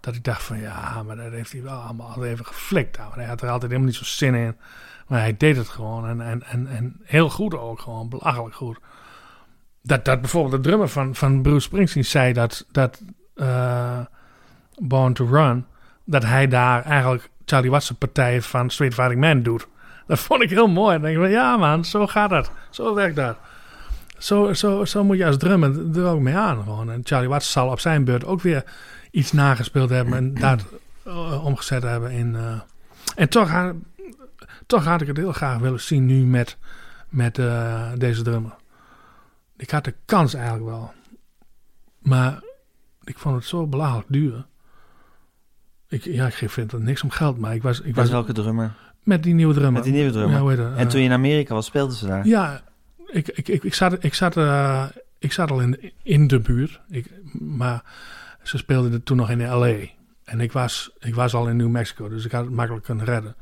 Dat 0.00 0.14
ik 0.14 0.24
dacht 0.24 0.42
van 0.42 0.60
ja, 0.60 1.02
maar 1.02 1.16
dat 1.16 1.30
heeft 1.30 1.52
hij 1.52 1.62
wel 1.62 1.80
allemaal 1.80 2.24
even 2.24 2.46
geflikt. 2.46 2.98
Nou, 2.98 3.12
hij 3.14 3.24
had 3.24 3.42
er 3.42 3.50
altijd 3.50 3.70
helemaal 3.70 3.90
niet 3.90 3.98
zo 3.98 4.04
zin 4.04 4.34
in. 4.34 4.56
Maar 5.06 5.20
hij 5.20 5.36
deed 5.36 5.56
het 5.56 5.68
gewoon. 5.68 6.08
En, 6.08 6.20
en, 6.20 6.42
en, 6.42 6.66
en 6.66 7.00
heel 7.04 7.30
goed 7.30 7.54
ook, 7.54 7.80
gewoon 7.80 8.08
belachelijk 8.08 8.54
goed. 8.54 8.78
Dat, 9.82 10.04
dat 10.04 10.20
bijvoorbeeld 10.20 10.62
de 10.62 10.68
drummer 10.68 10.88
van, 10.88 11.14
van 11.14 11.42
Bruce 11.42 11.60
Springsteen 11.60 12.04
zei 12.04 12.32
dat, 12.32 12.66
dat 12.70 13.02
Born 14.76 15.12
to 15.12 15.26
Run, 15.26 15.66
dat 16.04 16.22
hij 16.24 16.48
daar 16.48 16.84
eigenlijk 16.84 17.30
Charlie 17.44 17.70
Watts' 17.70 17.90
partij 17.90 18.42
van 18.42 18.70
Straight 18.70 18.96
Fighting 18.96 19.20
Man 19.20 19.42
doet. 19.42 19.68
Dat 20.08 20.18
vond 20.18 20.42
ik 20.42 20.50
heel 20.50 20.68
mooi. 20.68 20.92
Dan 20.92 21.02
denk 21.02 21.16
ik 21.16 21.22
van 21.22 21.30
ja 21.30 21.56
man, 21.56 21.84
zo 21.84 22.06
gaat 22.06 22.30
dat. 22.30 22.50
Zo 22.70 22.94
werkt 22.94 23.16
dat. 23.16 23.36
Zo, 24.18 24.52
zo, 24.52 24.84
zo 24.84 25.04
moet 25.04 25.16
je 25.16 25.26
als 25.26 25.36
drummer 25.36 25.96
er 25.96 26.06
ook 26.06 26.20
mee 26.20 26.36
aan. 26.36 26.62
Gewoon. 26.62 26.90
En 26.90 27.00
Charlie 27.04 27.28
Watts 27.28 27.52
zal 27.52 27.70
op 27.70 27.80
zijn 27.80 28.04
beurt 28.04 28.24
ook 28.24 28.40
weer 28.40 28.64
iets 29.10 29.32
nagespeeld 29.32 29.90
hebben 29.90 30.14
en 30.14 30.34
dat 30.34 30.64
uh, 31.06 31.44
omgezet 31.44 31.82
hebben 31.82 32.10
in. 32.10 32.34
Uh, 32.34 32.60
en 33.16 33.28
toch, 33.28 33.50
had, 33.50 33.74
toch 34.66 34.84
had 34.84 35.00
ik 35.00 35.06
het 35.06 35.16
heel 35.16 35.32
graag 35.32 35.58
willen 35.58 35.80
zien 35.80 36.06
nu 36.06 36.26
met, 36.26 36.56
met 37.08 37.38
uh, 37.38 37.90
deze 37.96 38.22
drummer. 38.22 38.54
Ik 39.56 39.70
had 39.70 39.84
de 39.84 39.94
kans 40.04 40.34
eigenlijk 40.34 40.66
wel. 40.66 40.92
Maar 41.98 42.42
ik 43.04 43.18
vond 43.18 43.34
het 43.34 43.44
zo 43.44 43.66
belachelijk 43.66 44.08
duur. 44.10 44.46
Ik, 45.88 46.04
ja, 46.04 46.26
ik 46.26 46.50
vind 46.50 46.72
het 46.72 46.82
niks 46.82 47.02
om 47.02 47.10
geld, 47.10 47.38
maar 47.38 47.54
ik 47.54 47.62
was... 47.62 47.80
Ik 47.80 47.94
was 47.94 48.10
welke 48.10 48.32
drummer? 48.32 48.72
Met 49.02 49.22
die 49.22 49.34
nieuwe 49.34 49.52
drummer. 49.52 49.72
Met 49.72 49.84
die 49.84 49.92
nieuwe 49.92 50.10
drummer. 50.10 50.34
Ja, 50.34 50.40
hoe 50.40 50.50
heet 50.50 50.58
dat? 50.58 50.76
En 50.76 50.88
toen 50.88 51.00
je 51.00 51.06
in 51.06 51.12
Amerika 51.12 51.54
was, 51.54 51.66
speelden 51.66 51.96
ze 51.96 52.06
daar? 52.06 52.26
Ja, 52.26 52.62
ik, 53.06 53.28
ik, 53.28 53.48
ik, 53.48 53.64
ik 53.64 53.74
zat, 53.74 54.04
ik, 54.04 54.14
zat, 54.14 54.36
uh, 54.36 54.84
ik 55.18 55.32
zat 55.32 55.50
al 55.50 55.60
in, 55.60 55.92
in 56.02 56.26
de 56.26 56.40
buurt. 56.40 56.80
Ik, 56.88 57.10
maar 57.32 57.82
ze 58.42 58.56
speelden 58.56 59.02
toen 59.02 59.16
nog 59.16 59.30
in 59.30 59.48
L.A. 59.48 59.76
En 60.24 60.40
ik 60.40 60.52
was, 60.52 60.90
ik 60.98 61.14
was 61.14 61.34
al 61.34 61.48
in 61.48 61.56
New 61.56 61.68
Mexico, 61.68 62.08
dus 62.08 62.24
ik 62.24 62.32
had 62.32 62.44
het 62.44 62.54
makkelijk 62.54 62.84
kunnen 62.84 63.04
redden. 63.04 63.36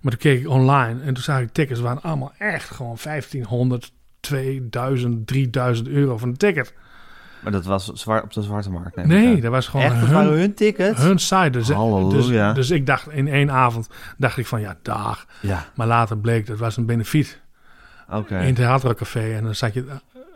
Maar 0.00 0.12
toen 0.12 0.20
keek 0.20 0.40
ik 0.40 0.48
online 0.48 1.02
en 1.02 1.14
toen 1.14 1.22
zag 1.22 1.40
ik 1.40 1.52
tickets 1.52 1.80
waren 1.80 2.02
allemaal 2.02 2.32
echt 2.38 2.70
gewoon 2.70 2.96
1500, 3.02 3.92
2000, 4.20 5.26
3000 5.26 5.88
euro 5.88 6.18
van 6.18 6.28
een 6.28 6.36
ticket. 6.36 6.74
Maar 7.44 7.52
dat 7.52 7.64
was 7.64 7.84
zwaar 7.92 8.22
op 8.22 8.32
de 8.32 8.42
zwarte 8.42 8.70
markt? 8.70 8.96
Nee, 8.96 9.06
nee 9.06 9.40
dat 9.40 9.50
was 9.50 9.68
gewoon 9.68 9.86
Echt, 9.86 9.94
dat 9.94 10.04
hun, 10.04 10.14
waren 10.14 10.38
hun 10.38 10.54
tickets? 10.54 11.02
hun 11.02 11.18
site. 11.18 11.50
Dus, 11.50 11.66
dus, 11.66 12.54
dus 12.54 12.70
ik 12.70 12.86
dacht 12.86 13.10
in 13.10 13.28
één 13.28 13.50
avond, 13.50 13.88
dacht 14.16 14.36
ik 14.36 14.46
van 14.46 14.60
ja, 14.60 14.76
dag. 14.82 15.26
Ja, 15.40 15.66
Maar 15.74 15.86
later 15.86 16.18
bleek, 16.18 16.46
dat 16.46 16.58
was 16.58 16.76
een 16.76 16.86
benefiet 16.86 17.40
oké. 18.10 18.38
in 18.38 18.46
het 18.46 18.56
theatercafé. 18.56 19.34
En 19.34 19.44
dan 19.44 19.54
zat 19.54 19.74
je, 19.74 19.84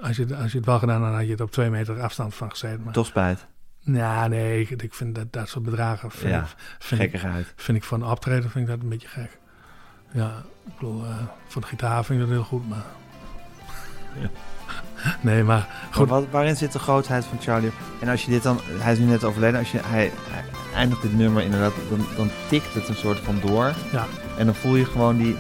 als 0.01 0.17
je, 0.17 0.37
als 0.37 0.53
je 0.53 0.57
het 0.57 0.67
wel 0.67 0.79
gedaan 0.79 1.03
had, 1.03 1.15
had 1.15 1.25
je 1.25 1.31
het 1.31 1.41
op 1.41 1.51
twee 1.51 1.71
meter 1.71 2.01
afstand 2.01 2.35
van 2.35 2.51
gezeten. 2.51 2.81
Maar, 2.85 2.93
Toch 2.93 3.07
spijt. 3.07 3.47
ja, 3.81 4.27
nee, 4.27 4.61
ik, 4.61 4.83
ik 4.83 4.95
vind 4.95 5.15
dat, 5.15 5.33
dat 5.33 5.49
soort 5.49 5.65
bedragen, 5.65 6.11
vind, 6.11 6.33
Ja, 6.33 6.41
ik, 6.41 6.49
vind, 6.79 7.03
ik, 7.03 7.21
vind 7.57 7.85
ik 7.85 7.91
een 7.91 8.05
optreden 8.05 8.51
vind 8.51 8.65
ik 8.65 8.71
dat 8.75 8.83
een 8.83 8.89
beetje 8.89 9.09
gek. 9.09 9.39
Ja, 10.11 10.43
ik 10.67 10.73
bedoel, 10.79 11.05
eh, 11.05 11.17
voor 11.47 11.61
de 11.61 11.69
gitaar 11.69 12.05
vind 12.05 12.21
ik 12.21 12.27
dat 12.27 12.35
heel 12.35 12.45
goed, 12.45 12.69
maar... 12.69 12.85
Ja. 14.21 14.31
Nee, 15.21 15.43
maar 15.43 15.57
Maar 15.57 15.89
goed. 15.91 16.09
wat, 16.09 16.25
waarin 16.31 16.57
zit 16.57 16.73
de 16.73 16.79
grootheid 16.79 17.25
van 17.25 17.39
Charlie? 17.41 17.71
En 18.01 18.09
als 18.09 18.25
je 18.25 18.31
dit 18.31 18.43
dan, 18.43 18.61
hij 18.65 18.93
is 18.93 18.99
nu 18.99 19.05
net 19.05 19.25
overleden, 19.25 19.59
als 19.59 19.71
je, 19.71 19.79
hij, 19.83 20.13
hij 20.31 20.45
eindigt 20.75 21.03
dit 21.03 21.17
nummer 21.17 21.43
inderdaad, 21.43 21.73
dan, 21.89 22.07
dan 22.17 22.31
tikt 22.49 22.75
het 22.75 22.89
een 22.89 22.95
soort 22.95 23.19
van 23.19 23.41
door. 23.41 23.73
Ja. 23.93 24.07
En 24.39 24.47
dan 24.47 24.55
voel 24.55 24.77
je 24.77 24.85
gewoon 24.85 25.17
die... 25.17 25.37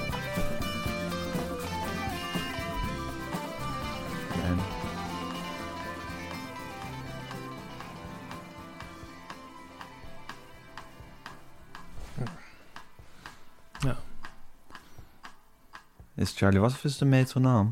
Is 16.18 16.32
Charlie 16.36 16.60
Watts 16.60 16.74
of 16.74 16.84
is 16.84 16.92
het 16.92 17.00
een 17.00 17.08
metronoom? 17.08 17.70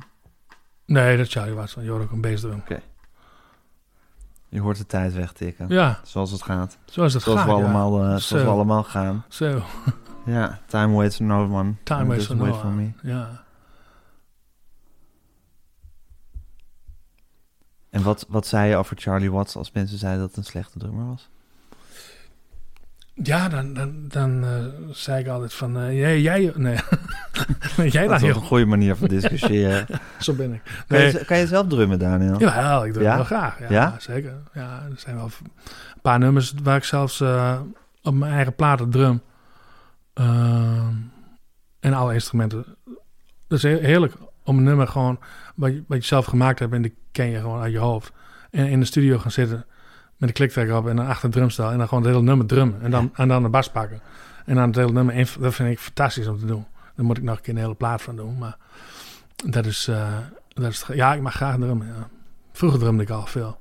Nee, 0.87 1.17
dat 1.17 1.27
is 1.27 1.33
Charlie 1.33 1.55
Watson. 1.55 1.85
Je 1.85 1.91
hoort 1.91 2.03
ook 2.03 2.11
een 2.11 2.21
bassdrum. 2.21 2.63
Je 4.49 4.61
hoort 4.61 4.77
de 4.79 4.87
tijd 4.87 5.15
wegtikken. 5.15 5.69
Ja, 5.69 6.01
Zoals 6.05 6.31
het 6.31 6.43
gaat. 6.43 6.79
zoals 6.85 7.13
het 7.13 7.23
Zoals, 7.23 7.39
gaat. 7.41 7.49
we 7.49 7.55
ja. 7.55 7.59
allemaal, 7.63 8.03
eh, 8.03 8.11
Zo. 8.13 8.19
zoals 8.19 8.45
we 8.45 8.51
allemaal 8.51 8.83
gaan. 8.85 9.25
Zo, 9.29 9.63
Ja, 10.27 10.61
time 10.67 10.95
waits 10.95 11.17
for 11.17 11.25
no 11.27 11.43
one. 11.59 11.75
time 11.83 12.01
And 12.01 12.09
waits 12.09 12.27
for 12.27 12.37
no 12.37 12.43
wait 12.45 12.55
for 12.57 12.65
one. 12.67 12.75
me. 12.75 12.91
Ja. 13.03 13.45
En 17.91 18.03
wat, 18.03 18.27
wat 18.29 18.47
zei 18.47 18.69
je 18.69 18.77
over 18.77 18.97
Charlie 18.97 19.31
Watts 19.31 19.57
als 19.57 19.73
mensen 19.73 19.99
zeiden 19.99 20.21
dat 20.21 20.29
het 20.29 20.39
een 20.39 20.45
slechte 20.45 20.79
drummer 20.79 21.07
was? 21.07 21.29
Ja, 23.23 23.49
dan, 23.49 23.75
dan, 23.75 24.05
dan 24.09 24.45
eh, 24.45 24.65
zei 24.91 25.21
ik 25.21 25.29
altijd 25.29 25.55
van... 25.55 25.79
eh, 25.79 25.99
jij, 25.99 26.21
jij, 26.21 26.53
nee. 26.57 26.77
jij 27.91 28.07
dat 28.07 28.23
is 28.23 28.29
een 28.29 28.35
goede 28.35 28.65
manier 28.65 28.97
van 28.97 29.09
discussiëren. 29.09 29.87
Zo 30.19 30.33
ben 30.35 30.53
ik. 30.53 30.63
kan, 30.87 30.99
Nee, 30.99 31.13
je, 31.13 31.25
kan 31.25 31.39
je 31.39 31.47
zelf 31.47 31.67
drummen, 31.67 31.99
Daniel? 31.99 32.41
ja, 32.41 32.85
ik 32.85 32.95
Ja? 32.95 33.01
het 33.01 33.15
wel 33.17 33.25
graag. 33.25 33.59
Ja, 33.61 33.67
Ja? 33.71 33.95
zeker. 33.99 34.35
Ja, 34.53 34.83
er 34.91 34.99
zijn 34.99 35.17
wel 35.17 35.25
een 35.25 36.01
paar 36.03 36.19
nummers 36.19 36.55
waar 36.63 36.77
ik 36.77 36.85
zelfs 36.85 37.21
eh, 37.21 37.61
op 38.03 38.15
mijn 38.15 38.33
eigen 38.33 38.55
platen 38.55 38.91
drum. 38.91 39.21
Ehm, 40.15 40.93
en 41.81 41.93
alle 41.93 42.15
instrumenten. 42.15 42.65
Dat 43.49 43.59
is 43.59 43.63
heerlijk 43.63 44.15
om 44.45 44.59
een 44.59 44.65
nummer 44.65 44.89
gewoon... 44.89 45.19
Wat 45.55 45.73
je, 45.73 45.85
wat 45.89 45.99
je 45.99 46.05
zelf 46.07 46.25
gemaakt 46.25 46.59
hebt 46.59 46.73
en 46.73 46.83
die 46.83 46.97
ken 47.13 47.31
je 47.31 47.41
gewoon 47.41 47.61
uit 47.63 47.73
je 47.73 47.79
hoofd. 47.79 48.13
En 48.51 48.67
in 48.67 48.81
de 48.81 48.87
studio 48.87 49.19
gaan 49.19 49.31
zitten 49.31 49.67
met 50.17 50.29
een 50.29 50.35
kliktrekker 50.35 50.77
op 50.77 50.89
en 50.89 50.97
dan 50.97 51.07
achter 51.07 51.25
een 51.25 51.31
drumstel. 51.31 51.71
En 51.71 51.79
dan 51.79 51.89
gewoon 51.89 52.03
het 52.05 52.13
hele 52.13 52.25
nummer 52.25 52.47
drummen. 52.47 52.81
En 52.83 52.91
dan, 52.91 53.11
en 53.15 53.29
dan 53.29 53.43
de 53.43 53.49
bas 53.49 53.71
pakken. 53.71 54.01
En 54.45 54.55
dan 54.55 54.67
het 54.67 54.77
hele 54.77 54.93
nummer 54.93 55.15
in. 55.15 55.27
Dat 55.41 55.55
vind 55.55 55.71
ik 55.71 55.79
fantastisch 55.79 56.27
om 56.27 56.39
te 56.39 56.47
doen. 56.47 56.67
Daar 56.95 57.05
moet 57.07 57.17
ik 57.17 57.23
nog 57.23 57.37
een 57.37 57.43
keer 57.43 57.55
een 57.55 57.61
hele 57.61 57.75
plaat 57.75 58.03
van 58.03 58.17
doen. 58.17 58.39
Maar 58.39 58.57
dat 59.51 59.67
is... 59.67 59.89
eh, 59.89 60.17
dat 60.49 60.71
is 60.71 60.85
ja, 60.93 61.15
ik 61.15 61.21
mag 61.21 61.35
graag 61.35 61.57
drummen, 61.57 61.87
ja. 61.87 62.09
Vroeger 62.53 62.79
drumde 62.79 63.03
ik 63.03 63.11
al 63.11 63.27
veel. 63.27 63.59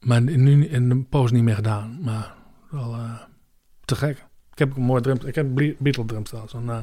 Maar 0.00 0.20
nu 0.22 0.66
in 0.66 0.88
de 0.88 0.96
poos 1.02 1.30
niet 1.30 1.42
meer 1.42 1.54
gedaan. 1.54 1.98
Maar 2.02 2.34
wel 2.70 2.94
eh, 2.94 3.12
te 3.84 3.96
gek. 3.96 4.26
Ik 4.52 4.58
heb 4.58 4.70
ook 4.70 4.76
een 4.76 4.82
mooi 4.82 5.02
drum. 5.02 5.18
Ik 5.24 5.34
heb 5.34 5.46
een 5.58 5.76
Beatle 5.78 6.04
drumstel. 6.04 6.48
Zo'n 6.48 6.66
uh, 6.66 6.78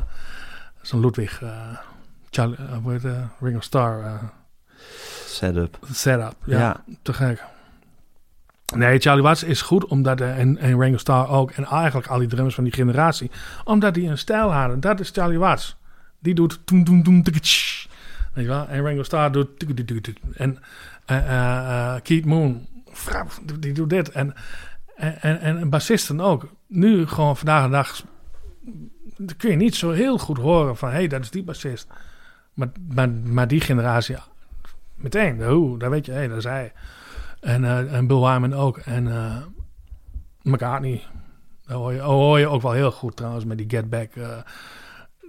zo'n 0.81 0.99
Ludwig... 0.99 1.41
Charlie? 2.29 2.57
Ring 3.39 3.57
of 3.57 3.63
Star 3.63 4.19
Setup. 5.25 5.77
setup. 5.91 6.35
Ja, 6.45 6.57
Ja. 6.59 6.83
te 7.01 7.13
gek. 7.13 7.43
Nee, 8.75 8.99
Charlie 8.99 9.23
Watts 9.23 9.43
is 9.43 9.61
goed, 9.61 9.85
omdat 9.85 10.21
uh, 10.21 10.39
en, 10.39 10.57
en 10.57 10.79
Ringo 10.79 10.97
Starr 10.97 11.29
ook, 11.29 11.51
en 11.51 11.65
eigenlijk 11.65 12.07
al 12.07 12.19
die 12.19 12.27
drummers 12.27 12.55
van 12.55 12.63
die 12.63 12.73
generatie, 12.73 13.31
omdat 13.63 13.93
die 13.93 14.09
een 14.09 14.17
stijl 14.17 14.53
hadden. 14.53 14.79
Dat 14.79 14.99
is 14.99 15.09
Charlie 15.09 15.39
Watts. 15.39 15.75
Die 16.19 16.33
doet 16.33 16.59
toem 16.65 16.83
toem 16.83 17.03
toem. 17.03 17.23
Weet? 18.33 18.67
En 18.67 18.85
Ringo 18.85 19.03
Starr 19.03 19.31
doet 19.31 19.49
en 20.35 20.57
uh, 21.11 21.95
Keith 22.03 22.25
Moon, 22.25 22.67
die 23.59 23.73
doet 23.73 23.89
dit. 23.89 24.09
En, 24.09 24.33
en, 24.95 25.21
en, 25.21 25.57
en 25.57 25.69
bassisten 25.69 26.21
ook. 26.21 26.47
Nu 26.67 27.07
gewoon 27.07 27.37
vandaag 27.37 27.63
de 27.63 27.69
dag 27.69 28.03
dan 29.17 29.37
kun 29.37 29.49
je 29.49 29.55
niet 29.55 29.75
zo 29.75 29.91
heel 29.91 30.17
goed 30.17 30.37
horen 30.37 30.77
van, 30.77 30.89
hé, 30.89 30.95
hey, 30.95 31.07
dat 31.07 31.21
is 31.21 31.29
die 31.29 31.43
bassist. 31.43 31.87
Maar, 32.53 32.67
maar, 32.93 33.09
maar 33.09 33.47
die 33.47 33.61
generatie, 33.61 34.15
meteen, 34.95 35.43
hoe, 35.43 35.79
daar 35.79 35.89
weet 35.89 36.05
je, 36.05 36.11
hé, 36.11 36.17
hey, 36.17 36.27
dat 36.27 36.37
is 36.37 36.43
hij. 36.43 36.73
En, 37.45 37.63
uh, 37.63 37.93
en 37.93 38.07
Bill 38.07 38.19
Wyman 38.19 38.53
ook. 38.53 38.77
En 38.77 39.05
uh, 39.05 39.37
McCartney. 40.41 41.03
Daar 41.65 41.77
hoor 41.77 41.93
je, 41.93 41.99
hoor 41.99 42.39
je 42.39 42.47
ook 42.47 42.61
wel 42.61 42.71
heel 42.71 42.91
goed 42.91 43.15
trouwens 43.15 43.45
met 43.45 43.57
die 43.57 43.69
Get 43.69 43.89
Back. 43.89 44.15
Uh, 44.15 44.37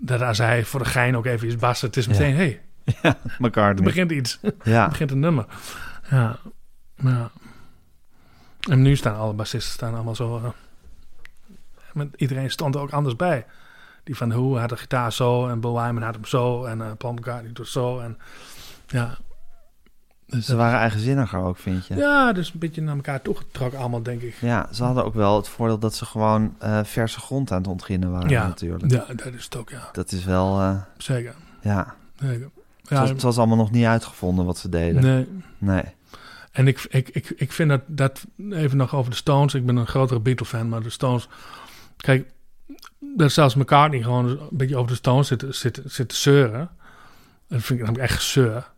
dat 0.01 0.21
als 0.23 0.39
hij 0.39 0.65
voor 0.65 0.81
de 0.81 0.87
gein 0.87 1.17
ook 1.17 1.27
even 1.27 1.47
is 1.47 1.57
bassen. 1.57 1.87
Het 1.87 1.97
is 1.97 2.07
meteen, 2.07 2.35
hé, 2.35 2.37
hey, 2.37 2.61
Ja, 3.03 3.17
elkaar 3.39 3.77
er 3.77 3.83
begint 3.83 4.11
iets. 4.11 4.39
Ja. 4.65 4.83
er 4.83 4.89
begint 4.89 5.11
een 5.11 5.21
nummer. 5.21 5.47
Ja. 6.11 6.39
ja. 6.97 7.31
En 8.71 8.83
nu 8.83 8.97
staan 8.97 9.17
alle 9.17 9.33
bassisten 9.33 9.73
staan 9.73 9.95
allemaal 9.95 10.15
zo... 10.15 10.55
Met, 11.93 12.09
iedereen 12.17 12.51
stond 12.51 12.75
er 12.75 12.81
ook 12.81 12.93
anders 12.93 13.17
bij. 13.17 13.47
Die 14.05 14.17
van 14.17 14.33
hoe 14.33 14.59
had 14.59 14.69
de 14.69 14.77
gitaar 14.77 15.13
zo 15.13 15.49
en 15.49 15.61
Bill 15.61 15.71
Wyman 15.71 16.03
had 16.03 16.15
hem 16.15 16.25
zo 16.25 16.65
en 16.65 16.97
Paul 16.97 17.13
McCartney 17.13 17.53
doet 17.53 17.69
zo 17.69 17.99
en 17.99 18.19
ja. 18.87 19.19
Dus 20.27 20.47
ze 20.47 20.57
waren 20.57 20.79
eigenzinniger 20.79 21.39
ook, 21.39 21.57
vind 21.57 21.87
je? 21.87 21.95
Ja, 21.95 22.33
dus 22.33 22.53
een 22.53 22.59
beetje 22.59 22.83
naar 22.83 22.95
elkaar 22.95 23.23
toegetrokken 23.23 23.79
allemaal, 23.79 24.03
denk 24.03 24.23
ik. 24.23 24.35
Ja, 24.41 24.69
ze 24.73 24.85
hadden 24.85 25.05
ook 25.05 25.15
wel 25.15 25.37
het 25.37 25.49
voordeel 25.49 25.79
dat 25.79 25.95
ze 25.95 26.05
gewoon 26.05 26.57
uh, 26.63 26.81
verse 26.85 27.21
grond 27.21 27.51
aan 27.51 27.59
het 27.59 27.67
ontginnen 27.67 28.11
waren 28.11 28.29
ja, 28.29 28.47
natuurlijk. 28.47 28.91
Ja, 28.91 29.05
dat 29.15 29.35
is 29.35 29.45
het 29.45 29.57
ook, 29.57 29.71
ja. 29.71 29.89
Dat 29.93 30.13
is 30.13 30.25
wel... 30.25 30.61
Uh, 30.61 30.77
Zeker. 30.97 31.35
Ja. 31.61 31.95
Zeker. 32.21 32.51
Ja, 32.83 32.89
het, 32.89 32.99
was, 32.99 33.09
het 33.09 33.23
was 33.23 33.39
allemaal 33.39 33.57
nog 33.57 33.71
niet 33.71 33.85
uitgevonden 33.85 34.45
wat 34.45 34.59
ze 34.59 34.69
deden. 34.69 35.03
Nee. 35.03 35.29
Nee. 35.59 35.85
En 36.53 36.67
ik, 36.67 36.87
ik, 36.89 37.09
ik, 37.09 37.33
ik 37.37 37.53
vind 37.53 37.69
dat, 37.69 37.81
dat, 37.87 38.27
even 38.51 38.77
nog 38.77 38.95
over 38.95 39.11
de 39.11 39.17
Stones. 39.17 39.55
Ik 39.55 39.67
ben 39.67 39.77
een 39.77 39.87
grotere 39.87 40.21
Beatle-fan, 40.21 40.69
maar 40.69 40.83
de 40.83 40.91
Stones... 40.91 41.29
Kijk, 41.97 42.31
dat 42.99 43.33
zelfs 43.33 43.55
McCartney 43.55 44.03
gewoon 44.03 44.29
een 44.29 44.39
beetje 44.51 44.77
over 44.77 44.91
de 44.91 44.97
Stones 44.97 45.29
zit, 45.29 45.45
zit, 45.49 45.81
zit 45.85 46.09
te 46.09 46.17
zeuren. 46.17 46.71
Dat 47.49 47.63
vind 47.63 47.79
ik 47.79 47.85
namelijk 47.87 48.11
echt 48.11 48.15
gezeur. 48.15 48.75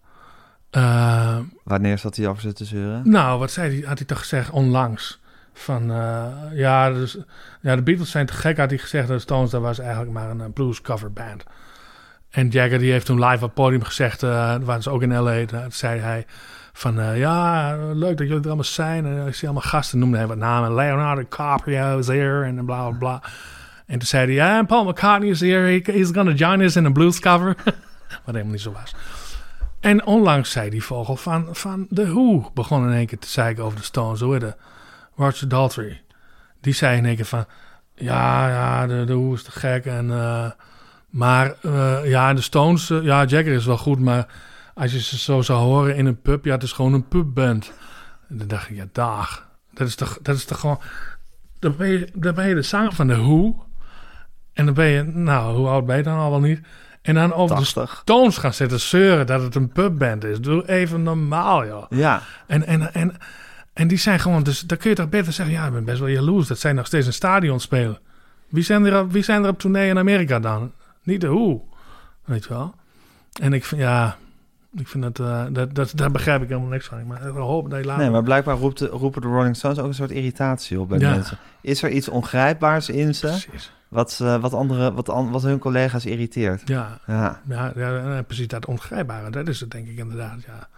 Uh, 0.77 1.39
Wanneer 1.65 1.99
zat 1.99 2.17
hij 2.17 2.27
over 2.27 2.43
zitten 2.43 2.67
zeuren? 2.67 3.11
Nou, 3.11 3.39
wat 3.39 3.51
zei 3.51 3.79
hij? 3.79 3.89
Had 3.89 3.99
hij 3.99 4.07
toch 4.07 4.19
gezegd 4.19 4.51
onlangs? 4.51 5.19
van 5.59 5.91
eh, 5.91 6.27
ja, 6.53 6.91
dus, 6.91 7.17
ja, 7.61 7.77
de 7.77 7.83
Beatles 7.83 8.11
zijn 8.11 8.27
te 8.27 8.33
gek, 8.33 8.59
had 8.59 8.71
hij 8.71 8.79
gezegd. 8.79 9.09
De 9.09 9.19
Stones, 9.19 9.51
dat 9.51 9.63
was 9.63 9.79
eigenlijk 9.79 10.11
maar 10.11 10.31
een, 10.31 10.53
blues 10.53 10.81
cover 10.81 11.13
band. 11.13 11.45
En 12.31 12.49
Jagger 12.49 12.79
die 12.79 12.93
heeft 12.93 13.07
toen 13.07 13.25
live 13.25 13.35
op 13.35 13.41
het 13.41 13.55
podium 13.55 13.83
gezegd, 13.83 14.23
uh, 14.23 14.57
waren 14.61 14.83
ze 14.83 14.91
ook 14.91 15.03
in 15.03 15.19
L.A., 15.19 15.45
daar 15.45 15.73
zei 15.73 16.01
hij 16.01 16.27
van 16.73 16.99
uh, 16.99 17.19
ja, 17.19 17.77
leuk 17.93 18.17
dat 18.17 18.27
jullie 18.27 18.43
er 18.43 18.47
allemaal 18.47 18.65
zijn. 18.65 19.07
En 19.07 19.27
ik 19.27 19.35
zie 19.35 19.49
allemaal 19.49 19.71
gasten, 19.71 19.99
noemde 19.99 20.17
hij 20.17 20.27
wat 20.27 20.37
namen. 20.37 20.75
Leonardo 20.75 21.21
DiCaprio 21.21 21.99
is 21.99 22.07
here 22.07 22.45
en 22.45 22.65
bla 22.65 22.89
bla 22.89 22.99
bla. 22.99 23.23
En 23.87 23.99
toen 23.99 24.09
zei 24.09 24.25
hij, 24.25 24.35
ja, 24.35 24.63
Paul 24.63 24.85
McCartney 24.85 25.31
is 25.31 25.41
here. 25.41 25.81
he's 25.85 26.11
gonna 26.13 26.33
join 26.33 26.61
us 26.61 26.77
in 26.77 26.87
a 26.87 26.91
blues 26.91 27.21
cover. 27.21 27.57
wat 28.25 28.35
helemaal 28.35 28.53
niet 28.53 28.61
zo 28.61 28.73
was. 28.73 28.95
En 29.81 30.07
onlangs 30.07 30.51
zei 30.51 30.71
die 30.71 30.85
vogel 30.85 31.17
van, 31.17 31.47
van 31.51 31.87
The 31.95 32.07
Who 32.07 32.51
begon 32.55 32.87
in 32.87 32.93
één 32.93 33.07
keer 33.07 33.19
te 33.19 33.29
zeiken 33.29 33.65
over 33.65 33.79
de 33.79 33.85
Stones. 33.85 34.21
Hoe 34.21 34.33
heet 34.35 34.57
Roger 35.17 35.49
Daltrey. 35.49 36.03
Die 36.61 36.73
zei 36.73 36.97
in 36.97 37.05
één 37.07 37.17
keer 37.17 37.25
van... 37.25 37.45
Ja, 37.95 38.49
ja, 38.49 38.87
de, 38.87 39.05
de 39.05 39.15
Who 39.15 39.33
is 39.33 39.43
te 39.43 39.51
gek. 39.51 39.85
En, 39.85 40.07
uh, 40.07 40.51
maar 41.09 41.55
uh, 41.63 41.99
ja, 42.05 42.35
de 42.35 42.41
Stones... 42.41 42.91
Uh, 42.91 43.03
ja, 43.03 43.25
Jagger 43.25 43.53
is 43.53 43.67
wel 43.67 43.79
goed, 43.79 43.99
maar... 43.99 44.27
Als 44.75 44.93
je 44.93 45.01
ze 45.01 45.19
zo 45.19 45.43
zou 45.43 45.59
horen 45.59 45.97
in 45.97 46.07
een 46.07 46.21
pub... 46.21 46.45
Ja, 46.45 46.53
het 46.53 46.63
is 46.63 46.73
gewoon 46.73 46.93
een 46.93 47.09
pubband. 47.09 47.73
En 48.29 48.39
dan 48.39 48.49
dacht 48.49 48.69
ik, 48.69 48.77
ja, 48.77 48.85
dag. 48.93 49.49
Dat 49.73 49.89
is 49.89 49.95
toch, 49.95 50.19
dat 50.23 50.37
is 50.37 50.45
toch 50.45 50.61
gewoon... 50.61 50.81
Dan 51.59 51.77
ben, 51.77 51.89
je, 51.89 52.33
ben 52.33 52.49
je 52.49 52.55
de 52.55 52.63
zanger 52.63 52.93
van 52.93 53.07
de 53.07 53.17
Who. 53.17 53.65
En 54.53 54.65
dan 54.65 54.75
ben 54.75 54.87
je... 54.87 55.03
Nou, 55.03 55.57
hoe 55.57 55.69
oud 55.69 55.87
ben 55.87 55.97
je 55.97 56.03
dan 56.03 56.19
al 56.19 56.31
wel 56.31 56.41
niet? 56.41 56.61
En 57.09 57.15
dan 57.15 57.33
over 57.35 57.57
80. 57.57 57.91
de 57.91 57.97
Stones 58.01 58.37
gaan 58.37 58.55
zitten 58.55 58.81
zeuren 58.81 59.27
dat 59.27 59.43
het 59.43 59.55
een 59.55 59.69
pubband 59.69 60.25
is. 60.25 60.41
Doe 60.41 60.69
even 60.69 61.03
normaal, 61.03 61.67
joh. 61.67 61.85
Ja. 61.91 62.23
En, 62.47 62.67
en, 62.67 62.95
en 62.95 63.17
en 63.79 63.89
die 63.89 63.99
zijn 63.99 64.19
gewoon, 64.19 64.43
dus 64.43 64.61
dan 64.61 64.79
kun 64.79 64.91
je 64.91 64.97
toch 64.97 65.09
beter 65.09 65.33
zeggen: 65.33 65.55
ja, 65.55 65.67
ik 65.67 65.73
ben 65.73 65.85
best 65.85 65.99
wel 65.99 66.09
jaloers. 66.09 66.49
Dat 66.49 66.59
zijn 66.59 66.75
nog 66.75 66.87
steeds 66.87 67.07
een 67.07 67.13
stadion 67.13 67.61
spelen. 67.61 67.99
Wie 68.49 68.63
zijn 68.63 68.85
er, 68.85 69.09
wie 69.09 69.23
zijn 69.23 69.45
er 69.45 69.51
op 69.51 69.59
tournee 69.59 69.89
in 69.89 69.99
Amerika 69.99 70.39
dan? 70.39 70.73
Niet 71.03 71.21
de 71.21 71.27
hoe, 71.27 71.61
weet 72.25 72.45
je 72.45 72.49
wel. 72.49 72.75
En 73.41 73.53
ik 73.53 73.65
vind, 73.65 73.81
ja, 73.81 74.17
ik 74.77 74.89
vind 74.89 75.03
dat, 75.03 75.19
uh, 75.19 75.45
dat, 75.51 75.75
dat, 75.75 75.93
daar 75.95 76.11
begrijp 76.11 76.43
ik 76.43 76.49
helemaal 76.49 76.71
niks 76.71 76.87
van. 76.87 77.07
Maar 77.07 77.29
ik 77.29 77.35
hoop 77.35 77.71
dat 77.71 77.79
je 77.79 77.85
later... 77.85 78.03
Nee, 78.03 78.13
maar 78.13 78.23
blijkbaar 78.23 78.57
roept 78.57 78.79
de, 78.79 78.87
roepen 78.87 79.23
de 79.23 79.29
Rolling 79.29 79.57
Stones 79.57 79.79
ook 79.79 79.87
een 79.87 79.95
soort 79.95 80.11
irritatie 80.11 80.81
op 80.81 80.89
bij 80.89 80.99
ja. 80.99 81.11
mensen. 81.11 81.39
Is 81.61 81.83
er 81.83 81.91
iets 81.91 82.09
ongrijpbaars 82.09 82.89
in 82.89 83.15
ze? 83.15 83.27
Precies. 83.27 83.73
Wat, 83.89 84.19
uh, 84.23 84.41
wat, 84.41 84.55
andere, 84.55 84.93
wat, 84.93 85.07
wat 85.07 85.43
hun 85.43 85.59
collega's 85.59 86.07
irriteert? 86.07 86.63
Ja, 86.65 86.99
ja. 87.07 87.43
ja, 87.49 87.73
ja 87.77 88.23
precies 88.23 88.49
dat 88.49 88.67
ongrijpbare. 88.67 89.31
Dat 89.31 89.49
is 89.49 89.61
het 89.61 89.71
denk 89.71 89.89
ik 89.89 89.99
inderdaad, 89.99 90.43
ja. 90.47 90.69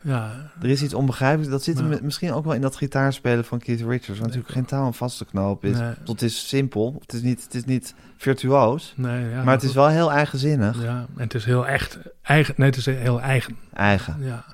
Ja. 0.00 0.50
Er 0.62 0.68
is 0.68 0.82
iets 0.82 0.94
onbegrijpelijks. 0.94 1.50
Dat 1.50 1.62
zit 1.62 1.78
ja. 1.78 1.98
misschien 2.02 2.32
ook 2.32 2.44
wel 2.44 2.54
in 2.54 2.60
dat 2.60 2.76
gitaarspelen 2.76 3.44
van 3.44 3.58
Keith 3.58 3.80
Richards. 3.80 4.06
Wat 4.06 4.18
natuurlijk 4.18 4.52
geen 4.52 4.64
taal 4.64 4.84
vast 4.84 4.98
vaste 4.98 5.24
knoop 5.24 5.64
is. 5.64 5.78
Nee. 5.78 5.92
Het 6.04 6.22
is 6.22 6.48
simpel. 6.48 6.96
Het 7.00 7.12
is 7.12 7.22
niet, 7.22 7.42
het 7.42 7.54
is 7.54 7.64
niet 7.64 7.94
virtuoos. 8.16 8.92
Nee, 8.96 9.30
ja, 9.30 9.42
maar 9.42 9.54
het 9.54 9.62
is 9.62 9.72
wel 9.72 9.88
heel 9.88 10.12
eigenzinnig. 10.12 10.82
Ja, 10.82 11.06
en 11.16 11.22
het 11.22 11.34
is 11.34 11.44
heel 11.44 11.66
echt. 11.66 11.98
Eigen, 12.22 12.54
nee, 12.56 12.68
het 12.68 12.78
is 12.78 12.86
heel 12.86 13.20
eigen. 13.20 13.56
Eigen. 13.72 14.16
Ja. 14.20 14.44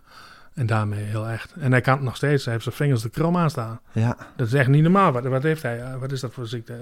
En 0.55 0.67
daarmee 0.67 1.05
heel 1.05 1.29
echt. 1.29 1.53
En 1.61 1.71
hij 1.71 1.81
kan 1.81 1.95
het 1.95 2.03
nog 2.03 2.17
steeds. 2.17 2.45
Hij 2.45 2.53
heeft 2.53 2.65
zijn 2.65 2.77
vingers 2.77 3.03
de 3.03 3.09
krom 3.09 3.37
aan 3.37 3.51
staan. 3.51 3.81
Ja. 3.93 4.17
Dat 4.37 4.47
is 4.47 4.53
echt 4.53 4.69
niet 4.69 4.83
normaal. 4.83 5.13
Wat, 5.13 5.25
wat 5.25 5.43
heeft 5.43 5.63
hij? 5.63 5.83
Wat 6.01 6.13
is 6.13 6.21
dat 6.21 6.33
voor 6.33 6.47
ziekte? 6.47 6.79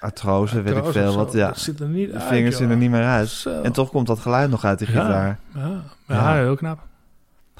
Artrose, 0.00 0.62
weet 0.62 0.76
ik 0.76 0.84
veel. 0.84 1.14
Wat, 1.14 1.32
ja. 1.32 1.46
Dat 1.46 1.58
zit 1.58 1.80
er 1.80 1.88
niet 1.88 2.12
de 2.12 2.20
vingers 2.20 2.56
zien 2.56 2.70
er 2.70 2.76
niet 2.76 2.90
meer 2.90 3.04
uit. 3.04 3.46
En 3.62 3.72
toch 3.72 3.90
komt 3.90 4.06
dat 4.06 4.18
geluid 4.18 4.50
nog 4.50 4.64
uit 4.64 4.78
die 4.78 4.88
gitaar. 4.88 5.38
Ja, 5.54 5.82
ja. 6.06 6.34
heel 6.34 6.56
knap 6.56 6.88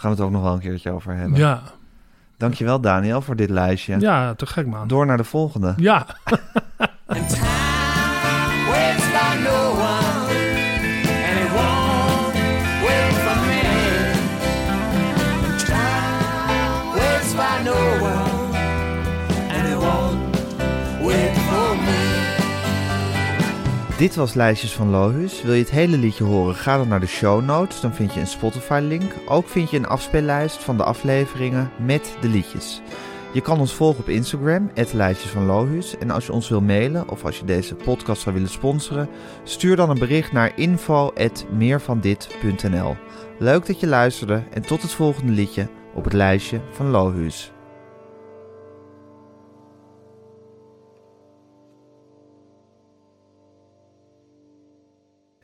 gaan 0.01 0.11
we 0.11 0.17
het 0.17 0.25
ook 0.27 0.33
nog 0.33 0.43
wel 0.43 0.53
een 0.53 0.61
keertje 0.61 0.91
over 0.91 1.15
hebben. 1.15 1.39
Ja. 1.39 1.63
Dankjewel 2.37 2.81
Daniel 2.81 3.21
voor 3.21 3.37
dit 3.37 3.51
lijstje. 3.51 4.01
Ja, 4.01 4.35
te 4.35 4.47
gek 4.47 4.67
man. 4.67 4.89
Door 4.89 5.07
naar 5.07 5.17
de 5.17 5.25
volgende. 5.25 5.75
Ja. 5.77 6.07
Dit 24.01 24.15
was 24.15 24.35
Lijstjes 24.35 24.73
van 24.73 24.91
Lohus. 24.91 25.43
Wil 25.43 25.53
je 25.53 25.61
het 25.61 25.71
hele 25.71 25.99
liedje 25.99 26.25
horen? 26.25 26.55
Ga 26.55 26.77
dan 26.77 26.89
naar 26.89 27.01
de 27.01 27.07
show 27.07 27.45
notes. 27.45 27.81
Dan 27.81 27.95
vind 27.95 28.15
je 28.15 28.21
een 28.21 28.27
Spotify-link. 28.27 29.13
Ook 29.27 29.49
vind 29.49 29.71
je 29.71 29.77
een 29.77 29.87
afspeellijst 29.87 30.65
van 30.65 30.77
de 30.77 30.85
afleveringen 30.85 31.71
met 31.79 32.17
de 32.21 32.29
liedjes. 32.29 32.81
Je 33.33 33.41
kan 33.41 33.61
ons 33.61 33.75
volgen 33.75 34.01
op 34.01 34.09
Instagram, 34.09 34.71
Lijstjes 34.93 35.31
van 35.31 35.47
Lohus. 35.47 35.99
En 35.99 36.11
als 36.11 36.27
je 36.27 36.33
ons 36.33 36.49
wil 36.49 36.61
mailen 36.61 37.09
of 37.09 37.25
als 37.25 37.39
je 37.39 37.45
deze 37.45 37.75
podcast 37.75 38.23
zou 38.23 38.35
willen 38.35 38.51
sponsoren, 38.51 39.09
stuur 39.45 39.77
dan 39.77 39.91
een 39.91 39.99
bericht 39.99 40.33
naar 40.33 40.59
info.meervandit.nl. 40.59 42.97
Leuk 43.39 43.67
dat 43.67 43.81
je 43.81 43.87
luisterde 43.87 44.43
en 44.51 44.63
tot 44.63 44.83
het 44.83 44.93
volgende 44.93 45.33
liedje 45.33 45.69
op 45.95 46.05
het 46.05 46.13
lijstje 46.13 46.61
van 46.71 46.91
Lohus. 46.91 47.53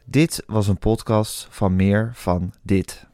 Dit 0.09 0.43
was 0.47 0.69
een 0.69 0.79
podcast 0.79 1.47
van 1.51 1.77
meer 1.77 2.11
van 2.15 2.53
dit. 2.63 3.06